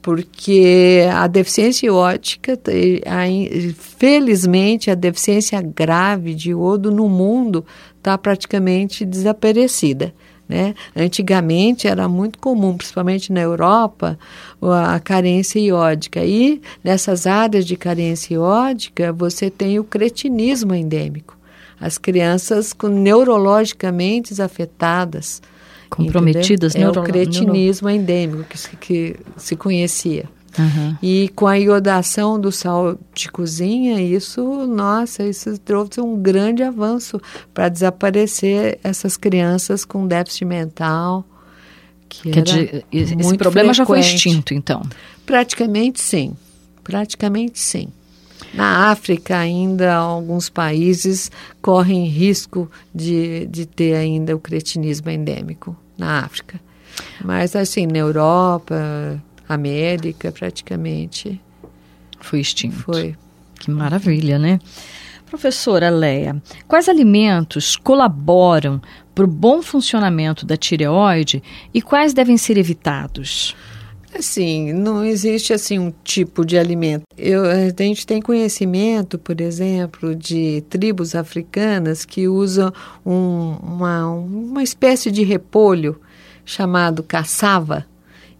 porque 0.00 1.06
a 1.12 1.26
deficiência 1.26 1.86
iótica, 1.86 2.58
felizmente, 3.76 4.90
a 4.90 4.94
deficiência 4.94 5.60
grave 5.60 6.34
de 6.34 6.50
iodo 6.50 6.90
no 6.90 7.08
mundo 7.08 7.64
está 7.98 8.16
praticamente 8.16 9.04
desaparecida. 9.04 10.14
Né? 10.48 10.74
Antigamente 10.94 11.88
era 11.88 12.08
muito 12.08 12.38
comum, 12.38 12.76
principalmente 12.76 13.32
na 13.32 13.40
Europa, 13.40 14.16
a 14.62 15.00
carência 15.00 15.58
iódica. 15.58 16.24
E 16.24 16.60
nessas 16.84 17.26
áreas 17.26 17.66
de 17.66 17.76
carência 17.76 18.34
iódica, 18.34 19.12
você 19.12 19.50
tem 19.50 19.80
o 19.80 19.84
cretinismo 19.84 20.72
endêmico. 20.72 21.35
As 21.80 21.98
crianças 21.98 22.72
com 22.72 22.88
neurologicamente 22.88 24.40
afetadas. 24.40 25.42
Comprometidas 25.90 26.74
entendeu? 26.74 26.94
É 26.94 27.00
o 27.00 27.04
cretinismo 27.04 27.88
neuro... 27.88 28.02
endêmico 28.02 28.44
que, 28.44 28.76
que 28.76 29.16
se 29.36 29.54
conhecia. 29.54 30.28
Uhum. 30.58 30.96
E 31.02 31.30
com 31.34 31.46
a 31.46 31.54
iodação 31.54 32.40
do 32.40 32.50
sal 32.50 32.98
de 33.14 33.30
cozinha, 33.30 34.00
isso, 34.00 34.66
nossa, 34.66 35.22
isso 35.22 35.58
trouxe 35.58 36.00
um 36.00 36.16
grande 36.16 36.62
avanço 36.62 37.20
para 37.52 37.68
desaparecer 37.68 38.78
essas 38.82 39.16
crianças 39.16 39.84
com 39.84 40.06
déficit 40.06 40.44
mental. 40.44 41.24
Que 42.08 42.30
Quer 42.30 42.42
dizer, 42.42 42.86
esse 42.90 43.36
problema 43.36 43.74
frequente. 43.74 43.76
já 43.76 43.86
foi 43.86 44.00
extinto, 44.00 44.54
então? 44.54 44.82
Praticamente 45.24 46.00
sim. 46.00 46.34
Praticamente 46.82 47.58
sim. 47.58 47.88
Na 48.56 48.90
África, 48.90 49.36
ainda 49.36 49.94
alguns 49.94 50.48
países 50.48 51.30
correm 51.60 52.06
risco 52.06 52.70
de, 52.94 53.46
de 53.46 53.66
ter 53.66 53.94
ainda 53.94 54.34
o 54.34 54.40
cretinismo 54.40 55.10
endêmico 55.10 55.76
na 55.98 56.20
África. 56.20 56.58
Mas, 57.22 57.54
assim, 57.54 57.86
na 57.86 57.98
Europa, 57.98 59.22
América, 59.46 60.32
praticamente. 60.32 61.40
Foi 62.20 62.40
extinto. 62.40 62.76
Foi. 62.76 63.14
Que 63.60 63.70
maravilha, 63.70 64.38
né? 64.38 64.58
Professora 65.26 65.90
Leia, 65.90 66.40
quais 66.68 66.88
alimentos 66.88 67.76
colaboram 67.76 68.80
para 69.14 69.24
o 69.24 69.28
bom 69.28 69.60
funcionamento 69.60 70.46
da 70.46 70.56
tireoide 70.56 71.42
e 71.74 71.82
quais 71.82 72.14
devem 72.14 72.36
ser 72.36 72.56
evitados? 72.56 73.56
Assim, 74.14 74.72
não 74.72 75.04
existe 75.04 75.52
assim 75.52 75.78
um 75.78 75.92
tipo 76.02 76.44
de 76.44 76.56
alimento. 76.56 77.02
Eu, 77.18 77.44
a 77.44 77.68
gente 77.82 78.06
tem 78.06 78.22
conhecimento, 78.22 79.18
por 79.18 79.40
exemplo, 79.40 80.14
de 80.14 80.62
tribos 80.70 81.14
africanas 81.14 82.04
que 82.04 82.26
usam 82.26 82.72
um, 83.04 83.56
uma, 83.62 84.06
uma 84.08 84.62
espécie 84.62 85.10
de 85.10 85.22
repolho 85.22 86.00
chamado 86.44 87.02
caçava 87.02 87.84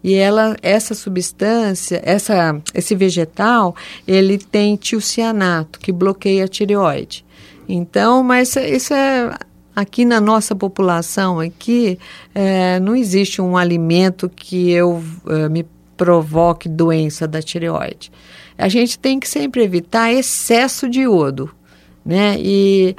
e 0.03 0.13
ela, 0.13 0.55
essa 0.61 0.93
substância, 0.93 2.01
essa, 2.03 2.61
esse 2.73 2.95
vegetal, 2.95 3.75
ele 4.07 4.37
tem 4.37 4.75
tiocianato, 4.75 5.79
que 5.79 5.91
bloqueia 5.91 6.45
a 6.45 6.47
tireoide. 6.47 7.25
Então, 7.67 8.23
mas 8.23 8.55
isso 8.55 8.93
é 8.93 9.37
aqui 9.77 10.05
na 10.05 10.19
nossa 10.19 10.55
população 10.55 11.39
aqui 11.39 11.99
é, 12.33 12.79
não 12.79 12.95
existe 12.95 13.39
um 13.39 13.55
alimento 13.55 14.27
que 14.27 14.71
eu 14.71 15.03
é, 15.27 15.47
me 15.47 15.63
provoque 15.95 16.67
doença 16.67 17.27
da 17.27 17.43
tireoide. 17.43 18.11
A 18.57 18.67
gente 18.67 18.97
tem 18.97 19.19
que 19.19 19.29
sempre 19.29 19.63
evitar 19.63 20.11
excesso 20.11 20.89
de 20.89 21.01
iodo, 21.01 21.51
né? 22.03 22.37
E 22.39 22.95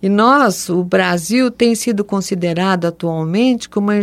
e 0.00 0.08
nós, 0.08 0.68
o 0.68 0.84
Brasil, 0.84 1.50
tem 1.50 1.74
sido 1.74 2.04
considerado 2.04 2.84
atualmente 2.84 3.68
como 3.68 3.88
uma 3.88 3.96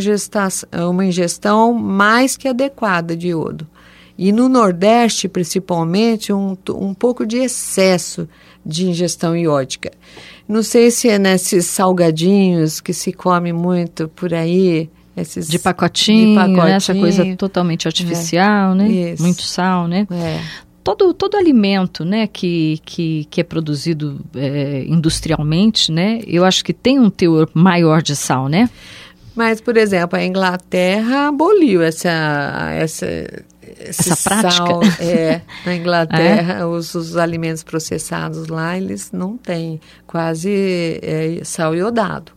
uma 0.85 1.05
ingestão 1.05 1.73
mais 1.73 2.35
que 2.35 2.49
adequada 2.49 3.15
de 3.15 3.29
iodo. 3.29 3.65
E 4.17 4.31
no 4.31 4.47
Nordeste, 4.47 5.27
principalmente, 5.27 6.31
um, 6.31 6.57
um 6.69 6.93
pouco 6.93 7.25
de 7.25 7.37
excesso 7.37 8.27
de 8.65 8.87
ingestão 8.87 9.35
iódica. 9.35 9.91
Não 10.47 10.63
sei 10.63 10.89
se 10.91 11.09
é 11.09 11.19
nesses 11.19 11.65
salgadinhos 11.65 12.79
que 12.79 12.93
se 12.93 13.11
come 13.11 13.51
muito 13.51 14.07
por 14.09 14.33
aí, 14.33 14.89
esses 15.17 15.47
de 15.47 15.59
pacotinho, 15.59 16.29
de 16.29 16.35
pacotinho. 16.35 16.63
Né? 16.63 16.71
essa 16.71 16.95
coisa 16.95 17.35
totalmente 17.35 17.87
artificial, 17.87 18.71
é, 18.73 18.75
né? 18.75 18.87
Isso. 18.87 19.23
Muito 19.23 19.41
sal, 19.41 19.87
né? 19.87 20.07
É 20.11 20.65
todo, 20.85 21.15
todo 21.15 21.35
alimento 21.35 22.05
né, 22.05 22.27
que, 22.27 22.79
que, 22.85 23.25
que 23.31 23.41
é 23.41 23.43
produzido 23.43 24.21
é, 24.35 24.85
industrialmente, 24.87 25.91
né, 25.91 26.21
eu 26.27 26.45
acho 26.45 26.63
que 26.63 26.71
tem 26.71 26.99
um 26.99 27.09
teor 27.09 27.49
maior 27.55 28.03
de 28.03 28.15
sal, 28.15 28.47
né? 28.47 28.69
Mas, 29.35 29.59
por 29.59 29.75
exemplo, 29.75 30.17
a 30.17 30.23
Inglaterra 30.23 31.27
aboliu 31.27 31.81
essa, 31.81 32.69
essa, 32.79 33.05
essa 33.79 34.15
prática. 34.15 34.51
Sal, 34.51 34.81
é, 34.99 35.41
na 35.65 35.75
Inglaterra, 35.75 36.53
é? 36.59 36.65
Os, 36.65 36.93
os, 36.95 37.17
alimentos 37.17 37.63
processados 37.63 38.47
lá, 38.47 38.77
eles 38.77 39.11
não 39.11 39.37
têm 39.37 39.79
quase 40.07 40.99
é, 41.01 41.41
sal 41.43 41.75
iodado 41.75 42.31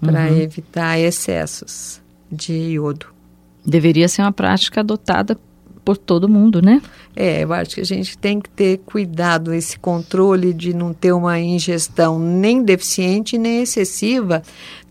para 0.00 0.28
uhum. 0.30 0.40
evitar 0.40 0.98
excessos 0.98 2.00
de 2.30 2.52
iodo. 2.52 3.06
Deveria 3.64 4.08
ser 4.08 4.22
uma 4.22 4.32
prática 4.32 4.80
adotada 4.80 5.38
por 5.84 5.96
todo 5.96 6.28
mundo, 6.28 6.62
né? 6.62 6.80
É, 7.14 7.44
eu 7.44 7.52
acho 7.52 7.74
que 7.74 7.80
a 7.80 7.84
gente 7.84 8.16
tem 8.16 8.40
que 8.40 8.48
ter 8.48 8.78
cuidado, 8.78 9.52
esse 9.52 9.78
controle 9.78 10.52
de 10.52 10.72
não 10.74 10.92
ter 10.92 11.12
uma 11.12 11.38
ingestão 11.38 12.18
nem 12.18 12.62
deficiente 12.62 13.36
nem 13.36 13.62
excessiva, 13.62 14.42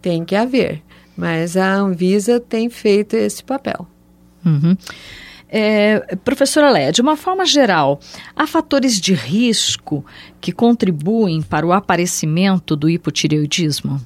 tem 0.01 0.23
que 0.23 0.35
haver. 0.35 0.81
Mas 1.15 1.57
a 1.57 1.73
Anvisa 1.75 2.39
tem 2.39 2.69
feito 2.69 3.15
esse 3.15 3.43
papel. 3.43 3.87
Uhum. 4.45 4.75
É, 5.53 6.15
professora 6.23 6.71
Léa, 6.71 6.93
de 6.93 7.01
uma 7.01 7.17
forma 7.17 7.45
geral, 7.45 7.99
há 8.33 8.47
fatores 8.47 9.01
de 9.01 9.13
risco 9.13 10.05
que 10.39 10.53
contribuem 10.53 11.41
para 11.41 11.67
o 11.67 11.73
aparecimento 11.73 12.73
do 12.73 12.89
hipotireoidismo? 12.89 13.99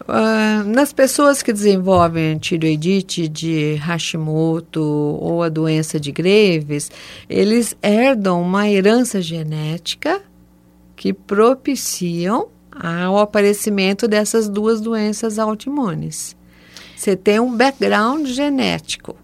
Uh, 0.00 0.64
nas 0.66 0.90
pessoas 0.90 1.42
que 1.42 1.52
desenvolvem 1.52 2.38
tireoidite 2.38 3.28
de 3.28 3.74
Hashimoto 3.74 4.80
ou 4.82 5.42
a 5.42 5.50
doença 5.50 6.00
de 6.00 6.10
Graves, 6.10 6.90
eles 7.28 7.76
herdam 7.82 8.40
uma 8.40 8.68
herança 8.68 9.20
genética 9.20 10.22
que 10.96 11.12
propiciam 11.12 12.48
o 13.12 13.18
aparecimento 13.18 14.08
dessas 14.08 14.48
duas 14.48 14.80
doenças 14.80 15.38
autoimunes. 15.38 16.34
Você 16.96 17.14
tem 17.14 17.38
um 17.38 17.54
background 17.54 18.26
genético 18.26 19.16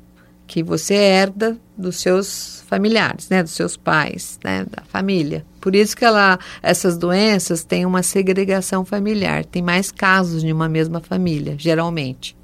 que 0.51 0.65
você 0.65 0.95
herda 0.95 1.57
dos 1.79 2.01
seus 2.01 2.65
familiares, 2.67 3.29
né, 3.29 3.41
dos 3.41 3.53
seus 3.53 3.77
pais, 3.77 4.37
né, 4.43 4.67
da 4.69 4.83
família. 4.83 5.47
Por 5.61 5.77
isso 5.77 5.97
que 5.97 6.05
ela, 6.05 6.41
essas 6.61 6.99
doenças 6.99 7.63
têm 7.63 7.87
uma 7.87 8.03
segregação 8.03 8.85
familiar, 8.85 9.45
tem 9.45 9.63
mais 9.63 9.93
casos 9.93 10.43
de 10.43 10.53
uma 10.53 10.69
mesma 10.69 10.99
família, 10.99 11.55
geralmente. 11.57 12.37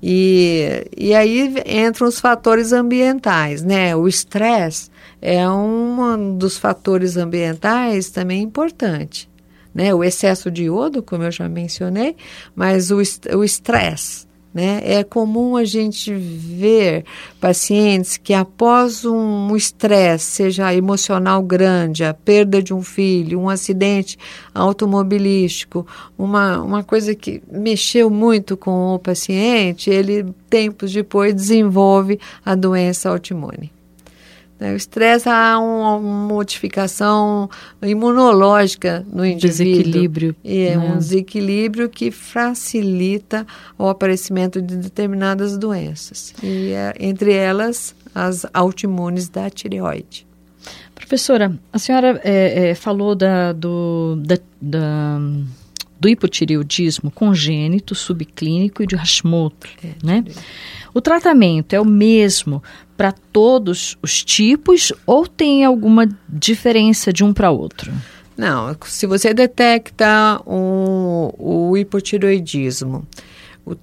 E, 0.00 0.86
e 0.96 1.12
aí 1.16 1.52
entram 1.66 2.06
os 2.06 2.20
fatores 2.20 2.72
ambientais, 2.72 3.60
né? 3.60 3.96
O 3.96 4.06
estresse 4.06 4.88
é 5.20 5.48
um 5.48 6.36
dos 6.36 6.56
fatores 6.56 7.16
ambientais 7.16 8.08
também 8.10 8.40
importante, 8.40 9.28
né? 9.74 9.92
O 9.92 10.04
excesso 10.04 10.48
de 10.48 10.64
iodo, 10.64 11.02
como 11.02 11.24
eu 11.24 11.32
já 11.32 11.48
mencionei, 11.48 12.14
mas 12.54 12.92
o 12.92 13.02
estresse 13.42 14.25
Né? 14.56 14.80
É 14.84 15.04
comum 15.04 15.54
a 15.54 15.66
gente 15.66 16.14
ver 16.14 17.04
pacientes 17.38 18.16
que, 18.16 18.32
após 18.32 19.04
um 19.04 19.54
estresse, 19.54 20.24
seja 20.24 20.74
emocional 20.74 21.42
grande, 21.42 22.04
a 22.04 22.14
perda 22.14 22.62
de 22.62 22.72
um 22.72 22.80
filho, 22.80 23.38
um 23.38 23.50
acidente 23.50 24.16
automobilístico, 24.54 25.86
uma, 26.16 26.62
uma 26.62 26.82
coisa 26.82 27.14
que 27.14 27.42
mexeu 27.52 28.08
muito 28.08 28.56
com 28.56 28.94
o 28.94 28.98
paciente, 28.98 29.90
ele, 29.90 30.24
tempos 30.48 30.90
depois, 30.90 31.34
desenvolve 31.34 32.18
a 32.42 32.54
doença 32.54 33.10
autoimune. 33.10 33.75
Né? 34.58 34.72
O 34.72 34.76
estresse 34.76 35.28
há 35.28 35.58
uma 35.58 35.98
modificação 35.98 37.48
imunológica 37.82 39.04
no 39.12 39.24
indivíduo. 39.24 39.66
Desequilíbrio. 39.66 40.36
E 40.42 40.60
é 40.62 40.76
né? 40.76 40.84
um 40.84 40.98
desequilíbrio 40.98 41.88
que 41.88 42.10
facilita 42.10 43.46
o 43.78 43.88
aparecimento 43.88 44.60
de 44.60 44.76
determinadas 44.76 45.56
doenças. 45.58 46.34
E 46.42 46.72
é, 46.72 46.94
entre 46.98 47.32
elas, 47.32 47.94
as 48.14 48.46
autoimunes 48.52 49.28
da 49.28 49.50
tireoide. 49.50 50.26
Professora, 50.94 51.52
a 51.72 51.78
senhora 51.78 52.20
é, 52.24 52.70
é, 52.70 52.74
falou 52.74 53.14
da, 53.14 53.52
do, 53.52 54.16
da, 54.16 54.38
da, 54.60 55.20
do 55.98 56.08
hipotireoidismo 56.08 57.10
congênito, 57.10 57.94
subclínico 57.94 58.82
e 58.82 58.86
de 58.86 58.96
Hashimoto, 58.96 59.68
é, 59.82 59.90
né? 60.04 60.24
O 60.92 61.00
tratamento 61.00 61.74
é 61.74 61.80
o 61.80 61.84
mesmo 61.84 62.62
para 62.96 63.12
todos 63.12 63.96
os 64.02 64.22
tipos 64.24 64.92
ou 65.06 65.26
tem 65.26 65.64
alguma 65.64 66.08
diferença 66.28 67.12
de 67.12 67.22
um 67.22 67.32
para 67.32 67.50
outro? 67.50 67.92
Não, 68.36 68.76
se 68.84 69.06
você 69.06 69.32
detecta 69.32 70.40
um, 70.46 71.30
o 71.38 71.76
hipotiroidismo, 71.76 73.06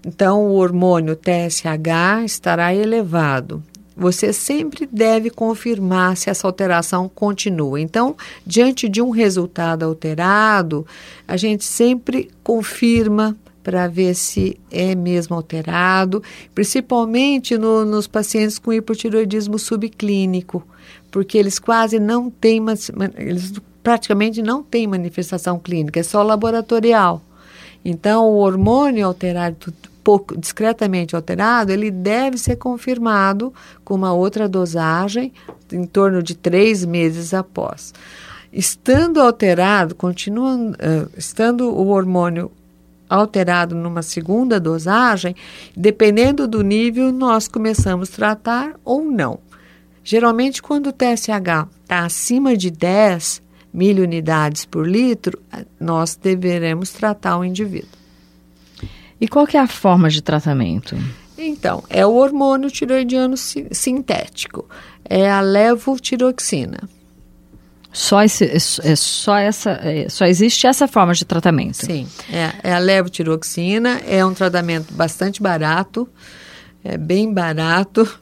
então 0.06 0.44
o 0.44 0.54
hormônio 0.54 1.16
TSH 1.16 2.26
estará 2.26 2.74
elevado. 2.74 3.64
Você 3.96 4.34
sempre 4.34 4.88
deve 4.92 5.30
confirmar 5.30 6.18
se 6.18 6.30
essa 6.30 6.48
alteração 6.48 7.08
continua. 7.08 7.80
Então, 7.80 8.16
diante 8.46 8.90
de 8.90 9.02
um 9.02 9.12
resultado 9.12 9.84
alterado, 9.84 10.86
a 11.28 11.38
gente 11.38 11.64
sempre 11.64 12.32
confirma 12.44 13.38
para 13.64 13.88
ver 13.88 14.14
se 14.14 14.60
é 14.70 14.94
mesmo 14.94 15.36
alterado, 15.36 16.22
principalmente 16.54 17.58
no, 17.58 17.86
nos 17.86 18.08
pacientes 18.08 18.60
com 18.60 18.74
hipotiroidismo 18.74 19.58
subclínico, 19.58 20.68
porque 21.10 21.38
eles 21.38 21.60
quase 21.60 21.98
não 21.98 22.30
têm, 22.30 22.60
eles 23.18 23.54
praticamente 23.82 24.42
não 24.42 24.62
têm 24.62 24.86
manifestação 24.86 25.58
clínica, 25.58 26.00
é 26.00 26.04
só 26.04 26.22
laboratorial. 26.24 27.22
Então, 27.86 28.26
o 28.30 28.38
hormônio 28.38 29.06
alterado, 29.06 29.74
pouco 30.04 30.38
discretamente 30.38 31.16
alterado, 31.16 31.72
ele 31.72 31.90
deve 31.90 32.38
ser 32.38 32.58
confirmado 32.58 33.54
com 33.84 33.96
uma 33.96 34.14
outra 34.14 34.48
dosagem 34.48 35.32
em 35.72 35.86
torno 35.86 36.22
de 36.22 36.36
três 36.36 36.86
meses 36.86 37.34
após. 37.34 37.94
Estando 38.52 39.20
alterado, 39.20 39.96
continua, 39.96 40.56
uh, 40.56 41.10
estando 41.18 41.70
o 41.70 41.88
hormônio 41.88 42.52
alterado 43.10 43.76
numa 43.76 44.02
segunda 44.02 44.60
dosagem, 44.60 45.36
dependendo 45.76 46.48
do 46.48 46.62
nível, 46.62 47.12
nós 47.12 47.48
começamos 47.48 48.10
a 48.10 48.16
tratar 48.16 48.74
ou 48.84 49.04
não. 49.04 49.40
Geralmente, 50.04 50.62
quando 50.62 50.88
o 50.88 50.94
TSH 50.94 51.68
está 51.82 52.06
acima 52.06 52.58
de 52.58 52.70
10 52.70 53.42
mil 53.74 54.04
unidades 54.04 54.66
por 54.66 54.88
litro, 54.88 55.40
nós 55.80 56.16
deveremos 56.16 56.92
tratar 56.92 57.38
o 57.38 57.46
indivíduo. 57.46 58.03
E 59.24 59.28
qual 59.30 59.48
que 59.48 59.56
é 59.56 59.60
a 59.62 59.68
forma 59.68 60.10
de 60.10 60.22
tratamento? 60.22 60.98
Então, 61.38 61.82
é 61.90 62.06
o 62.06 62.14
hormônio 62.14 62.70
tiroidiano 62.70 63.38
sintético, 63.38 64.68
é 65.06 65.32
a 65.32 65.40
levotiroxina. 65.40 66.90
Só, 67.90 68.22
esse, 68.22 68.44
é, 68.44 68.58
é, 68.92 68.96
só, 68.98 69.38
essa, 69.38 69.80
é, 69.82 70.10
só 70.10 70.26
existe 70.26 70.68
essa 70.68 70.90
forma 70.90 71.14
de 71.14 71.24
tratamento? 71.24 71.86
Sim, 71.86 72.06
é, 72.30 72.52
é 72.64 72.74
a 72.74 72.80
levotiroxina, 72.80 74.02
é 74.06 74.26
um 74.26 74.34
tratamento 74.34 74.94
bastante 74.94 75.42
barato, 75.42 76.06
é 76.84 76.98
bem 76.98 77.34
barato, 77.34 78.20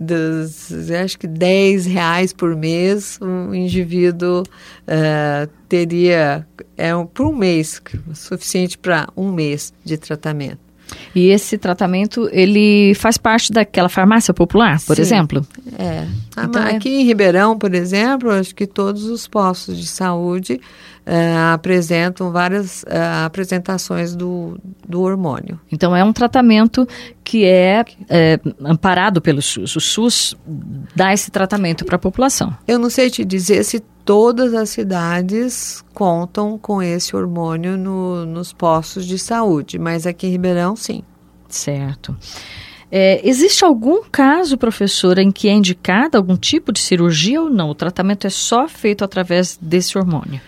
dos, 0.00 0.90
acho 0.90 1.18
que 1.18 1.26
10 1.26 1.84
reais 1.84 2.32
por 2.32 2.56
mês, 2.56 3.18
um 3.20 3.54
indivíduo 3.54 4.42
uh, 4.42 5.46
teria, 5.68 6.46
é 6.74 6.96
um, 6.96 7.04
por 7.04 7.26
um 7.26 7.36
mês, 7.36 7.82
suficiente 8.14 8.78
para 8.78 9.08
um 9.14 9.30
mês 9.30 9.74
de 9.84 9.98
tratamento. 9.98 10.69
E 11.14 11.28
esse 11.28 11.58
tratamento, 11.58 12.28
ele 12.32 12.94
faz 12.94 13.16
parte 13.18 13.52
daquela 13.52 13.88
farmácia 13.88 14.32
popular, 14.32 14.80
por 14.86 14.96
Sim, 14.96 15.02
exemplo? 15.02 15.46
É. 15.78 16.06
Então, 16.32 16.62
aqui 16.62 16.88
é... 16.88 17.00
em 17.00 17.04
Ribeirão, 17.04 17.58
por 17.58 17.74
exemplo, 17.74 18.30
acho 18.30 18.54
que 18.54 18.66
todos 18.66 19.04
os 19.04 19.26
postos 19.26 19.78
de 19.78 19.86
saúde 19.86 20.60
é, 21.04 21.34
apresentam 21.52 22.30
várias 22.30 22.84
é, 22.86 23.24
apresentações 23.24 24.14
do, 24.14 24.58
do 24.86 25.00
hormônio. 25.00 25.58
Então, 25.72 25.94
é 25.96 26.04
um 26.04 26.12
tratamento 26.12 26.86
que 27.24 27.44
é, 27.44 27.84
é 28.08 28.38
amparado 28.64 29.20
pelo 29.20 29.42
SUS. 29.42 29.76
O 29.76 29.80
SUS 29.80 30.36
dá 30.94 31.12
esse 31.12 31.30
tratamento 31.30 31.84
para 31.84 31.96
a 31.96 31.98
população. 31.98 32.56
Eu 32.66 32.78
não 32.78 32.90
sei 32.90 33.10
te 33.10 33.24
dizer 33.24 33.64
se 33.64 33.82
todas 34.10 34.54
as 34.54 34.70
cidades 34.70 35.84
contam 35.94 36.58
com 36.58 36.82
esse 36.82 37.14
hormônio 37.14 37.78
no, 37.78 38.26
nos 38.26 38.52
postos 38.52 39.06
de 39.06 39.16
saúde, 39.16 39.78
mas 39.78 40.04
aqui 40.04 40.26
em 40.26 40.30
Ribeirão, 40.30 40.74
sim. 40.74 41.04
Certo. 41.48 42.16
É, 42.90 43.20
existe 43.22 43.64
algum 43.64 44.02
caso, 44.10 44.58
professora, 44.58 45.22
em 45.22 45.30
que 45.30 45.48
é 45.48 45.52
indicada 45.52 46.18
algum 46.18 46.36
tipo 46.36 46.72
de 46.72 46.80
cirurgia 46.80 47.40
ou 47.40 47.48
não? 47.48 47.70
O 47.70 47.74
tratamento 47.74 48.26
é 48.26 48.30
só 48.30 48.66
feito 48.66 49.04
através 49.04 49.56
desse 49.62 49.96
hormônio 49.96 50.40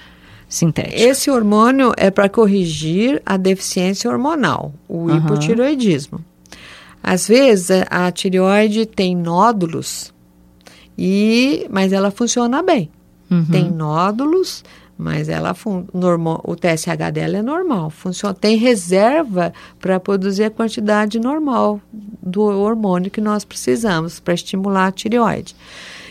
sintético? 0.48 1.00
Esse 1.00 1.30
hormônio 1.30 1.92
é 1.96 2.10
para 2.10 2.28
corrigir 2.28 3.22
a 3.24 3.36
deficiência 3.36 4.10
hormonal, 4.10 4.74
o 4.88 5.02
uhum. 5.04 5.18
hipotiroidismo. 5.18 6.18
Às 7.00 7.28
vezes, 7.28 7.70
a 7.88 8.10
tireoide 8.10 8.86
tem 8.86 9.14
nódulos, 9.14 10.12
e, 10.98 11.64
mas 11.70 11.92
ela 11.92 12.10
funciona 12.10 12.60
bem. 12.60 12.90
Uhum. 13.32 13.46
Tem 13.50 13.70
nódulos, 13.70 14.62
mas 14.96 15.28
ela 15.28 15.56
normal, 15.92 16.40
o 16.44 16.54
TSH 16.54 17.10
dela 17.12 17.38
é 17.38 17.42
normal, 17.42 17.90
funciona, 17.90 18.34
tem 18.34 18.56
reserva 18.56 19.52
para 19.80 19.98
produzir 19.98 20.44
a 20.44 20.50
quantidade 20.50 21.18
normal 21.18 21.80
do 21.92 22.42
hormônio 22.42 23.10
que 23.10 23.20
nós 23.20 23.44
precisamos 23.44 24.20
para 24.20 24.34
estimular 24.34 24.88
a 24.88 24.92
tireoide. 24.92 25.56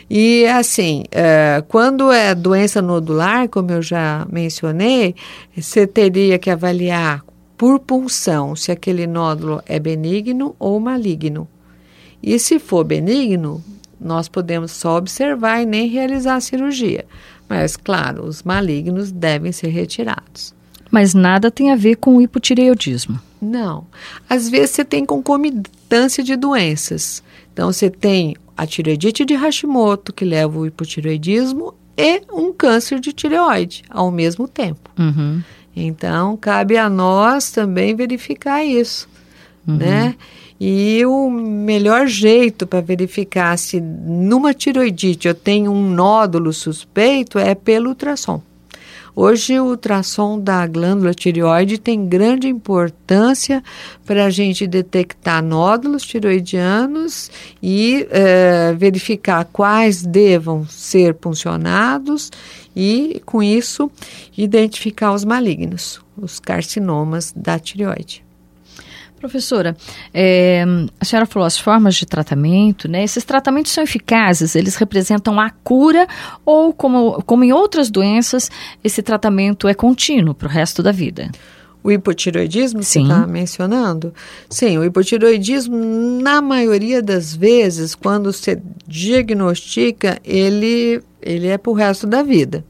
E 0.10 0.46
assim, 0.48 1.04
é, 1.12 1.64
quando 1.70 2.12
é 2.12 2.36
doença 2.36 2.82
nodular, 2.82 3.48
como 3.48 3.72
eu 3.72 3.82
já 3.82 4.28
mencionei, 4.30 5.16
você 5.56 5.88
teria 5.88 6.38
que 6.38 6.50
avaliar 6.50 7.24
por 7.58 7.80
punção 7.80 8.56
se 8.56 8.74
aquele 8.74 9.08
nódulo 9.08 9.62
é 9.66 9.80
benigno 9.80 10.54
ou 10.60 10.80
maligno. 10.82 11.48
E 12.22 12.38
se 12.40 12.60
for 12.60 12.84
benigno, 12.84 13.64
nós 14.02 14.28
podemos 14.28 14.72
só 14.72 14.98
observar 14.98 15.62
e 15.62 15.66
nem 15.66 15.88
realizar 15.88 16.36
a 16.36 16.42
cirurgia. 16.42 17.06
Mas, 17.48 17.78
claro, 17.78 18.26
os 18.26 18.44
malignos 18.44 19.12
devem 19.12 19.52
ser 19.52 19.68
retirados. 19.68 20.54
Mas 20.90 21.14
nada 21.14 21.52
tem 21.52 21.72
a 21.72 21.76
ver 21.76 21.96
com 21.96 22.18
o 22.18 22.22
hipotireoidismo. 22.22 23.20
Não. 23.42 23.86
Às 24.30 24.50
vezes 24.50 24.72
você 24.72 24.86
tem 24.86 25.06
concomitância 25.06 26.24
de 26.24 26.36
doenças. 26.36 27.24
Então, 27.54 27.72
você 27.72 27.90
tem 27.90 28.36
a 28.58 28.66
tireoidite 28.66 29.24
de 29.24 29.36
Hashimoto, 29.36 30.14
que 30.14 30.26
leva 30.26 30.58
ao 30.58 30.66
hipotireoidismo, 30.66 31.74
e 31.98 32.22
um 32.32 32.52
câncer 32.52 33.00
de 33.00 33.14
tireoide 33.14 33.84
ao 33.90 34.12
mesmo 34.12 34.48
tempo. 34.48 34.90
Uhum. 34.98 35.42
Então, 35.76 36.36
cabe 36.36 36.78
a 36.78 36.90
nós 36.90 37.52
também 37.52 37.96
verificar 37.96 38.64
isso, 38.64 39.08
uhum. 39.68 39.78
né? 39.78 40.16
E 40.60 41.04
o 41.06 41.30
melhor 41.30 42.06
jeito 42.06 42.68
para 42.68 42.82
verificar 42.82 43.58
se 43.58 43.82
numa 43.82 44.54
tiroidite 44.54 45.28
eu 45.28 45.34
tenho 45.34 45.72
um 45.72 45.90
nódulo 45.90 46.54
suspeito 46.54 47.40
é 47.40 47.56
pelo 47.56 47.90
ultrassom. 47.90 48.42
Hoje, 49.14 49.60
o 49.60 49.66
ultrassom 49.66 50.40
da 50.40 50.66
glândula 50.66 51.14
tireoide 51.14 51.78
tem 51.78 52.08
grande 52.08 52.48
importância 52.48 53.62
para 54.06 54.26
a 54.26 54.30
gente 54.30 54.66
detectar 54.66 55.44
nódulos 55.44 56.04
tiroidianos 56.04 57.30
e 57.62 58.08
é, 58.10 58.74
verificar 58.74 59.44
quais 59.52 60.02
devam 60.02 60.66
ser 60.66 61.14
puncionados 61.16 62.32
e, 62.74 63.22
com 63.26 63.44
isso, 63.44 63.92
identificar 64.38 65.12
os 65.12 65.26
malignos, 65.26 66.00
os 66.16 66.40
carcinomas 66.40 67.34
da 67.36 67.60
tireoide. 67.60 68.24
Professora, 69.22 69.78
é, 70.12 70.66
a 71.00 71.06
senhora 71.06 71.28
falou 71.28 71.46
as 71.46 71.56
formas 71.56 71.94
de 71.94 72.08
tratamento, 72.08 72.88
né? 72.88 73.04
Esses 73.04 73.24
tratamentos 73.24 73.72
são 73.72 73.84
eficazes, 73.84 74.56
eles 74.56 74.76
representam 74.76 75.40
a 75.40 75.52
cura 75.52 76.08
ou, 76.44 76.74
como, 76.74 77.22
como 77.22 77.44
em 77.44 77.54
outras 77.54 77.92
doenças, 77.92 78.50
esse 78.84 79.04
tratamento 79.04 79.68
é 79.68 79.76
contínuo 79.76 80.34
para 80.34 80.48
o 80.48 80.50
resto 80.50 80.82
da 80.82 80.92
vida? 80.92 81.30
O 81.84 81.92
hipotiroidismo, 81.92 82.82
Sim. 82.82 83.06
você 83.06 83.14
está 83.14 83.28
mencionando? 83.28 84.12
Sim, 84.50 84.80
o 84.80 84.84
hipotiroidismo, 84.84 85.78
na 86.20 86.42
maioria 86.42 87.00
das 87.00 87.36
vezes, 87.36 87.94
quando 87.94 88.34
você 88.34 88.60
diagnostica, 88.88 90.18
ele, 90.26 91.00
ele 91.22 91.46
é 91.46 91.60
para 91.60 91.70
o 91.70 91.76
resto 91.76 92.08
da 92.08 92.24
vida. 92.24 92.66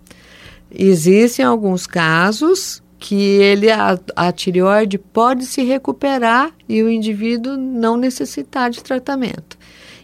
Existem 0.69 1.45
alguns 1.45 1.87
casos 1.87 2.83
que 3.01 3.15
ele, 3.15 3.71
a, 3.71 3.99
a 4.15 4.31
tireoide 4.31 4.99
pode 4.99 5.47
se 5.47 5.63
recuperar 5.63 6.51
e 6.69 6.83
o 6.83 6.89
indivíduo 6.89 7.57
não 7.57 7.97
necessitar 7.97 8.69
de 8.69 8.83
tratamento. 8.83 9.57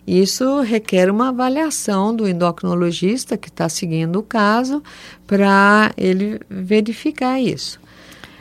Isso 0.05 0.62
requer 0.62 1.12
uma 1.12 1.29
avaliação 1.29 2.15
do 2.15 2.27
endocrinologista 2.27 3.38
que 3.38 3.49
está 3.49 3.69
seguindo 3.69 4.17
o 4.17 4.23
caso 4.23 4.81
para 5.27 5.91
ele 5.95 6.39
verificar 6.49 7.39
isso. 7.39 7.79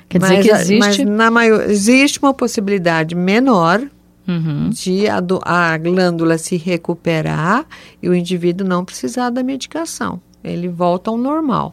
Quer 0.08 0.20
dizer 0.20 0.36
mas, 0.36 0.46
que 0.46 0.52
existe... 0.52 1.04
Mas 1.04 1.16
na 1.16 1.30
maior, 1.30 1.68
existe 1.68 2.18
uma 2.18 2.32
possibilidade 2.32 3.14
menor 3.14 3.86
Uhum. 4.28 4.70
de 4.70 5.06
a, 5.06 5.22
a 5.44 5.78
glândula 5.78 6.36
se 6.36 6.56
recuperar 6.56 7.64
e 8.02 8.08
o 8.08 8.14
indivíduo 8.14 8.66
não 8.66 8.84
precisar 8.84 9.30
da 9.30 9.40
medicação. 9.40 10.20
Ele 10.42 10.66
volta 10.66 11.12
ao 11.12 11.16
normal, 11.16 11.72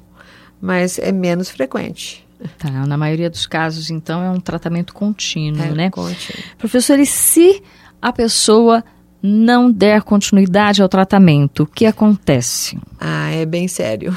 mas 0.61 0.99
é 0.99 1.11
menos 1.11 1.49
frequente. 1.49 2.22
Tá, 2.57 2.69
na 2.85 2.97
maioria 2.97 3.29
dos 3.29 3.45
casos, 3.45 3.89
então, 3.89 4.21
é 4.23 4.29
um 4.29 4.39
tratamento 4.39 4.93
contínuo, 4.93 5.63
É 5.63 5.71
né? 5.71 5.89
contínuo. 5.89 6.43
Professor, 6.57 6.99
e 6.99 7.05
se 7.05 7.61
a 8.01 8.11
pessoa 8.11 8.83
não 9.21 9.71
der 9.71 10.01
continuidade 10.01 10.81
ao 10.81 10.89
tratamento, 10.89 11.63
o 11.63 11.65
que 11.67 11.85
acontece? 11.85 12.77
Ah, 12.99 13.31
é 13.31 13.45
bem 13.45 13.67
sério. 13.67 14.13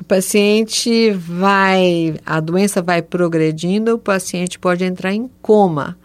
O 0.00 0.04
paciente 0.04 1.12
vai, 1.12 2.14
a 2.26 2.38
doença 2.38 2.82
vai 2.82 3.00
progredindo, 3.00 3.94
o 3.94 3.98
paciente 3.98 4.58
pode 4.58 4.84
entrar 4.84 5.14
em 5.14 5.30
coma. 5.40 5.96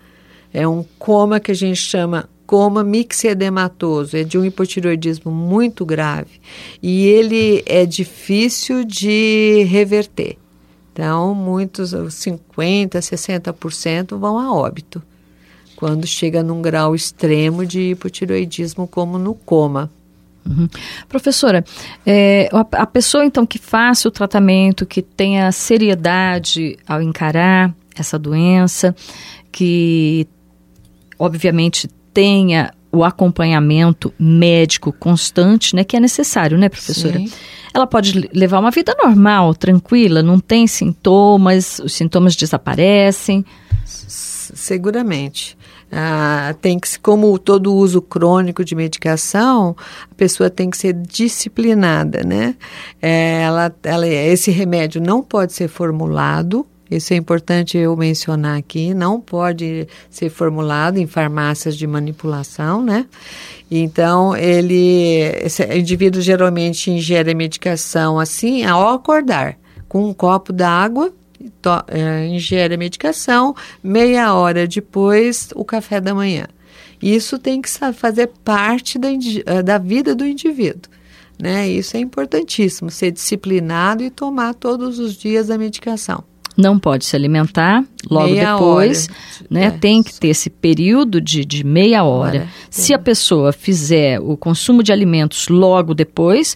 É 0.54 0.68
um 0.68 0.86
coma 0.98 1.40
que 1.40 1.52
a 1.52 1.56
gente 1.56 1.76
chama 1.82 2.30
coma 2.48 2.84
mixedematoso, 2.84 4.18
é 4.18 4.24
de 4.24 4.38
um 4.38 4.44
hipotiroidismo 4.44 5.32
muito 5.32 5.86
grave 5.86 6.40
e 6.82 7.06
ele 7.06 7.62
é 7.68 7.86
difícil 7.86 8.84
de 8.84 9.66
reverter. 9.70 10.38
Então, 11.00 11.34
muitos, 11.34 11.94
50%, 11.94 12.90
60% 12.90 14.20
vão 14.20 14.38
a 14.38 14.54
óbito 14.54 15.02
quando 15.78 16.06
chega 16.06 16.44
num 16.44 16.62
grau 16.62 16.94
extremo 16.94 17.66
de 17.66 17.92
hipotiroidismo, 17.92 18.86
como 18.86 19.18
no 19.18 19.34
coma. 19.34 19.90
Uhum. 20.46 20.68
Professora, 21.08 21.64
é, 22.06 22.50
a, 22.52 22.82
a, 22.82 22.86
pessoa 22.86 23.24
então 23.24 23.46
que 23.46 23.58
faça 23.58 24.10
o 24.10 24.12
tratamento, 24.12 24.86
que 24.86 25.02
tenha 25.02 25.50
seriedade 25.54 26.78
ao 26.86 27.02
encarar 27.02 27.74
essa 27.98 28.20
doença, 28.20 28.94
que 29.54 30.28
obviamente 31.18 31.88
tenha 32.14 32.74
o 32.92 33.06
acompanhamento 33.06 34.14
médico 34.20 34.92
constante, 34.92 35.78
né, 35.78 35.86
que 35.86 35.96
é 35.96 36.00
necessário, 36.02 36.58
né, 36.58 36.68
professora? 36.68 37.20
Sim. 37.20 37.32
Ela 37.80 37.88
pode 37.88 38.30
levar 38.34 38.60
uma 38.60 38.72
vida 38.72 38.94
normal, 39.02 39.56
tranquila, 39.56 40.22
não 40.22 40.38
tem 40.38 40.68
sintomas, 40.68 41.80
os 41.80 41.94
sintomas 41.94 42.36
desaparecem. 42.36 43.46
Seguramente. 43.86 45.58
Ah, 45.92 46.54
tem 46.62 46.78
que, 46.78 47.00
como 47.00 47.40
todo 47.40 47.74
uso 47.74 48.02
crônico 48.02 48.64
de 48.64 48.76
medicação, 48.76 49.76
a 50.12 50.16
pessoa 50.16 50.50
tem 50.50 50.70
que 50.70 50.78
ser 50.78 50.94
disciplinada, 50.94 52.22
né? 52.24 52.56
É, 53.02 53.44
ela, 53.44 53.74
ela, 53.84 54.08
esse 54.08 54.52
remédio 54.52 55.02
não 55.02 55.24
pode 55.24 55.54
ser 55.54 55.68
formulado, 55.68 56.66
isso 56.90 57.14
é 57.14 57.18
importante 57.18 57.78
eu 57.78 57.96
mencionar 57.96 58.58
aqui, 58.58 58.94
não 58.94 59.22
pode 59.22 59.88
ser 60.10 60.30
formulado 60.30 60.98
em 60.98 61.06
farmácias 61.06 61.78
de 61.78 61.86
manipulação, 61.86 62.84
né? 62.84 63.06
Então, 63.70 64.36
ele, 64.36 65.22
esse 65.44 65.64
indivíduo 65.78 66.22
geralmente 66.22 66.90
ingere 66.90 67.32
a 67.32 67.36
medicação 67.36 68.20
assim, 68.20 68.64
ao 68.64 68.90
acordar, 68.90 69.58
com 69.88 70.10
um 70.10 70.14
copo 70.14 70.52
d'água 70.52 71.14
é, 71.88 72.28
ingere 72.28 72.74
a 72.74 72.78
medicação, 72.78 73.56
meia 73.84 74.34
hora 74.34 74.68
depois 74.68 75.50
o 75.56 75.64
café 75.64 76.02
da 76.02 76.14
manhã. 76.14 76.48
Isso 77.02 77.40
tem 77.40 77.62
que 77.62 77.70
fazer 77.94 78.28
parte 78.44 79.00
da, 79.00 79.10
da 79.64 79.78
vida 79.78 80.14
do 80.14 80.26
indivíduo. 80.26 80.92
Né? 81.42 81.70
Isso 81.70 81.96
é 81.96 82.00
importantíssimo, 82.02 82.92
ser 82.92 83.12
disciplinado 83.12 84.04
e 84.04 84.10
tomar 84.10 84.54
todos 84.54 85.00
os 85.00 85.16
dias 85.16 85.50
a 85.50 85.58
medicação. 85.58 86.24
Não 86.58 86.78
pode 86.78 87.06
se 87.06 87.16
alimentar 87.16 87.84
logo 88.10 88.30
meia 88.30 88.54
depois, 88.54 89.08
hora. 89.08 89.48
né? 89.50 89.66
É. 89.66 89.72
Tem 89.72 90.04
que 90.04 90.14
ter 90.20 90.30
esse 90.30 90.50
período 90.50 91.22
de, 91.22 91.46
de 91.46 91.64
meia 91.64 92.04
hora. 92.04 92.40
hora. 92.40 92.48
Se 92.70 92.94
a 92.94 93.00
pessoa 93.00 93.54
fizer 93.54 94.20
o 94.20 94.36
consumo 94.36 94.84
de 94.84 94.92
alimentos 94.92 95.48
logo 95.48 95.94
depois, 95.94 96.56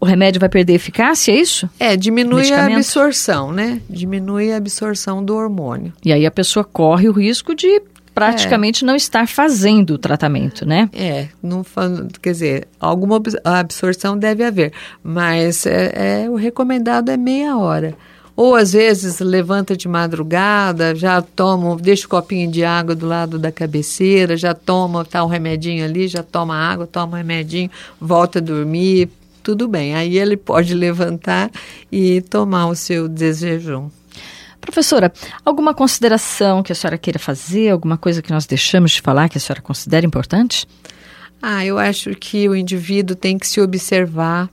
o 0.00 0.06
remédio 0.06 0.40
vai 0.40 0.48
perder 0.48 0.74
eficácia, 0.74 1.32
é 1.32 1.36
isso? 1.36 1.68
É, 1.78 1.96
diminui 1.96 2.50
a 2.52 2.64
absorção, 2.64 3.52
né? 3.52 3.82
Diminui 3.88 4.50
a 4.52 4.56
absorção 4.56 5.22
do 5.22 5.36
hormônio. 5.36 5.92
E 6.02 6.12
aí 6.12 6.24
a 6.24 6.30
pessoa 6.30 6.64
corre 6.64 7.08
o 7.08 7.12
risco 7.12 7.54
de 7.54 7.82
praticamente 8.14 8.82
é. 8.82 8.86
não 8.86 8.96
estar 8.96 9.28
fazendo 9.28 9.94
o 9.94 9.98
tratamento, 9.98 10.66
né? 10.66 10.88
É, 10.92 11.28
não 11.42 11.62
quer 12.20 12.32
dizer, 12.32 12.68
alguma 12.78 13.20
absorção 13.44 14.18
deve 14.18 14.44
haver, 14.44 14.72
mas 15.02 15.64
é, 15.66 16.24
é, 16.24 16.30
o 16.30 16.34
recomendado 16.34 17.10
é 17.10 17.16
meia 17.16 17.56
hora. 17.56 17.94
Ou 18.40 18.56
às 18.56 18.72
vezes 18.72 19.20
levanta 19.20 19.76
de 19.76 19.86
madrugada, 19.86 20.94
já 20.94 21.20
toma, 21.20 21.76
deixa 21.76 22.06
o 22.06 22.08
copinho 22.08 22.50
de 22.50 22.64
água 22.64 22.94
do 22.94 23.06
lado 23.06 23.38
da 23.38 23.52
cabeceira, 23.52 24.34
já 24.34 24.54
toma, 24.54 25.04
tá 25.04 25.22
um 25.22 25.28
remedinho 25.28 25.84
ali, 25.84 26.08
já 26.08 26.22
toma 26.22 26.56
água, 26.56 26.86
toma 26.86 27.12
um 27.12 27.16
remedinho, 27.16 27.70
volta 28.00 28.38
a 28.38 28.40
dormir, 28.40 29.10
tudo 29.42 29.68
bem. 29.68 29.94
Aí 29.94 30.16
ele 30.16 30.38
pode 30.38 30.72
levantar 30.72 31.50
e 31.92 32.22
tomar 32.22 32.68
o 32.68 32.74
seu 32.74 33.10
desjejum. 33.10 33.90
Professora, 34.58 35.12
alguma 35.44 35.74
consideração 35.74 36.62
que 36.62 36.72
a 36.72 36.74
senhora 36.74 36.96
queira 36.96 37.18
fazer, 37.18 37.68
alguma 37.68 37.98
coisa 37.98 38.22
que 38.22 38.32
nós 38.32 38.46
deixamos 38.46 38.92
de 38.92 39.02
falar 39.02 39.28
que 39.28 39.36
a 39.36 39.40
senhora 39.40 39.60
considera 39.60 40.06
importante? 40.06 40.66
Ah, 41.42 41.62
eu 41.66 41.78
acho 41.78 42.14
que 42.14 42.48
o 42.48 42.56
indivíduo 42.56 43.14
tem 43.14 43.38
que 43.38 43.46
se 43.46 43.60
observar. 43.60 44.48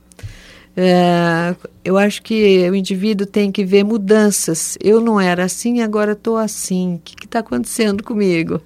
É, 0.80 1.56
eu 1.84 1.98
acho 1.98 2.22
que 2.22 2.70
o 2.70 2.74
indivíduo 2.76 3.26
tem 3.26 3.50
que 3.50 3.64
ver 3.64 3.82
mudanças. 3.82 4.78
Eu 4.80 5.00
não 5.00 5.20
era 5.20 5.42
assim, 5.42 5.82
agora 5.82 6.12
estou 6.12 6.36
assim. 6.36 6.94
O 6.94 6.98
que 7.00 7.24
está 7.24 7.40
acontecendo 7.40 8.00
comigo? 8.04 8.60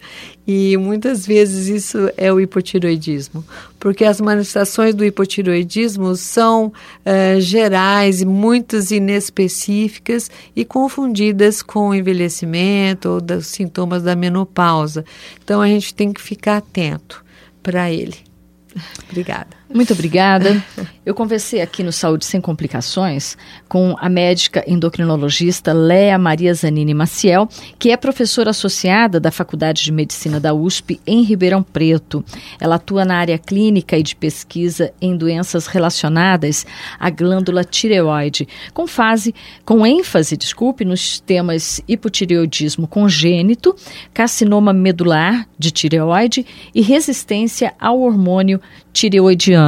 E 0.46 0.76
muitas 0.76 1.26
vezes 1.26 1.68
isso 1.68 2.10
é 2.18 2.30
o 2.30 2.38
hipotiroidismo, 2.38 3.42
porque 3.80 4.04
as 4.04 4.20
manifestações 4.20 4.94
do 4.94 5.06
hipotiroidismo 5.06 6.14
são 6.14 6.70
é, 7.02 7.40
gerais 7.40 8.20
e 8.20 8.26
muitas 8.26 8.90
inespecíficas 8.90 10.30
e 10.54 10.66
confundidas 10.66 11.62
com 11.62 11.88
o 11.88 11.94
envelhecimento 11.94 13.08
ou 13.08 13.20
dos 13.22 13.46
sintomas 13.46 14.02
da 14.02 14.14
menopausa. 14.14 15.02
Então 15.42 15.62
a 15.62 15.66
gente 15.66 15.94
tem 15.94 16.12
que 16.12 16.20
ficar 16.20 16.58
atento 16.58 17.24
para 17.62 17.90
ele. 17.90 18.18
Obrigada. 19.08 19.61
Muito 19.74 19.94
obrigada. 19.94 20.62
Eu 21.04 21.14
conversei 21.14 21.60
aqui 21.60 21.82
no 21.82 21.90
Saúde 21.90 22.24
Sem 22.24 22.40
Complicações 22.40 23.36
com 23.68 23.96
a 23.98 24.08
médica 24.08 24.62
endocrinologista 24.68 25.72
Léa 25.72 26.18
Maria 26.18 26.52
Zanini 26.52 26.94
Maciel, 26.94 27.48
que 27.78 27.90
é 27.90 27.96
professora 27.96 28.50
associada 28.50 29.18
da 29.18 29.30
Faculdade 29.30 29.82
de 29.82 29.90
Medicina 29.90 30.38
da 30.38 30.52
USP 30.52 31.00
em 31.06 31.22
Ribeirão 31.22 31.62
Preto. 31.62 32.22
Ela 32.60 32.76
atua 32.76 33.04
na 33.04 33.16
área 33.16 33.38
clínica 33.38 33.96
e 33.96 34.02
de 34.02 34.14
pesquisa 34.14 34.92
em 35.00 35.16
doenças 35.16 35.66
relacionadas 35.66 36.66
à 37.00 37.08
glândula 37.10 37.64
tireoide, 37.64 38.46
com 38.74 38.86
fase, 38.86 39.34
com 39.64 39.86
ênfase, 39.86 40.36
desculpe, 40.36 40.84
nos 40.84 41.18
temas 41.18 41.80
hipotireoidismo 41.88 42.86
congênito, 42.86 43.74
carcinoma 44.12 44.72
medular 44.72 45.48
de 45.58 45.70
tireoide 45.70 46.46
e 46.74 46.82
resistência 46.82 47.74
ao 47.80 48.00
hormônio 48.00 48.60
tireoidiano. 48.92 49.61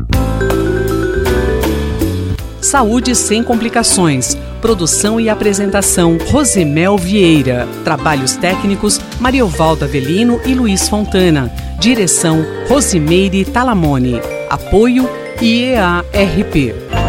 Saúde 2.60 3.14
sem 3.14 3.42
complicações 3.42 4.36
Produção 4.60 5.18
e 5.18 5.28
apresentação 5.28 6.18
Rosemel 6.30 6.98
Vieira. 6.98 7.66
Trabalhos 7.82 8.36
técnicos 8.36 9.00
Mariovaldo 9.18 9.84
Avelino 9.84 10.40
e 10.44 10.54
Luiz 10.54 10.88
Fontana. 10.88 11.50
Direção 11.78 12.44
Rosimeire 12.68 13.44
Talamone. 13.44 14.20
Apoio 14.50 15.08
IEARP. 15.40 16.99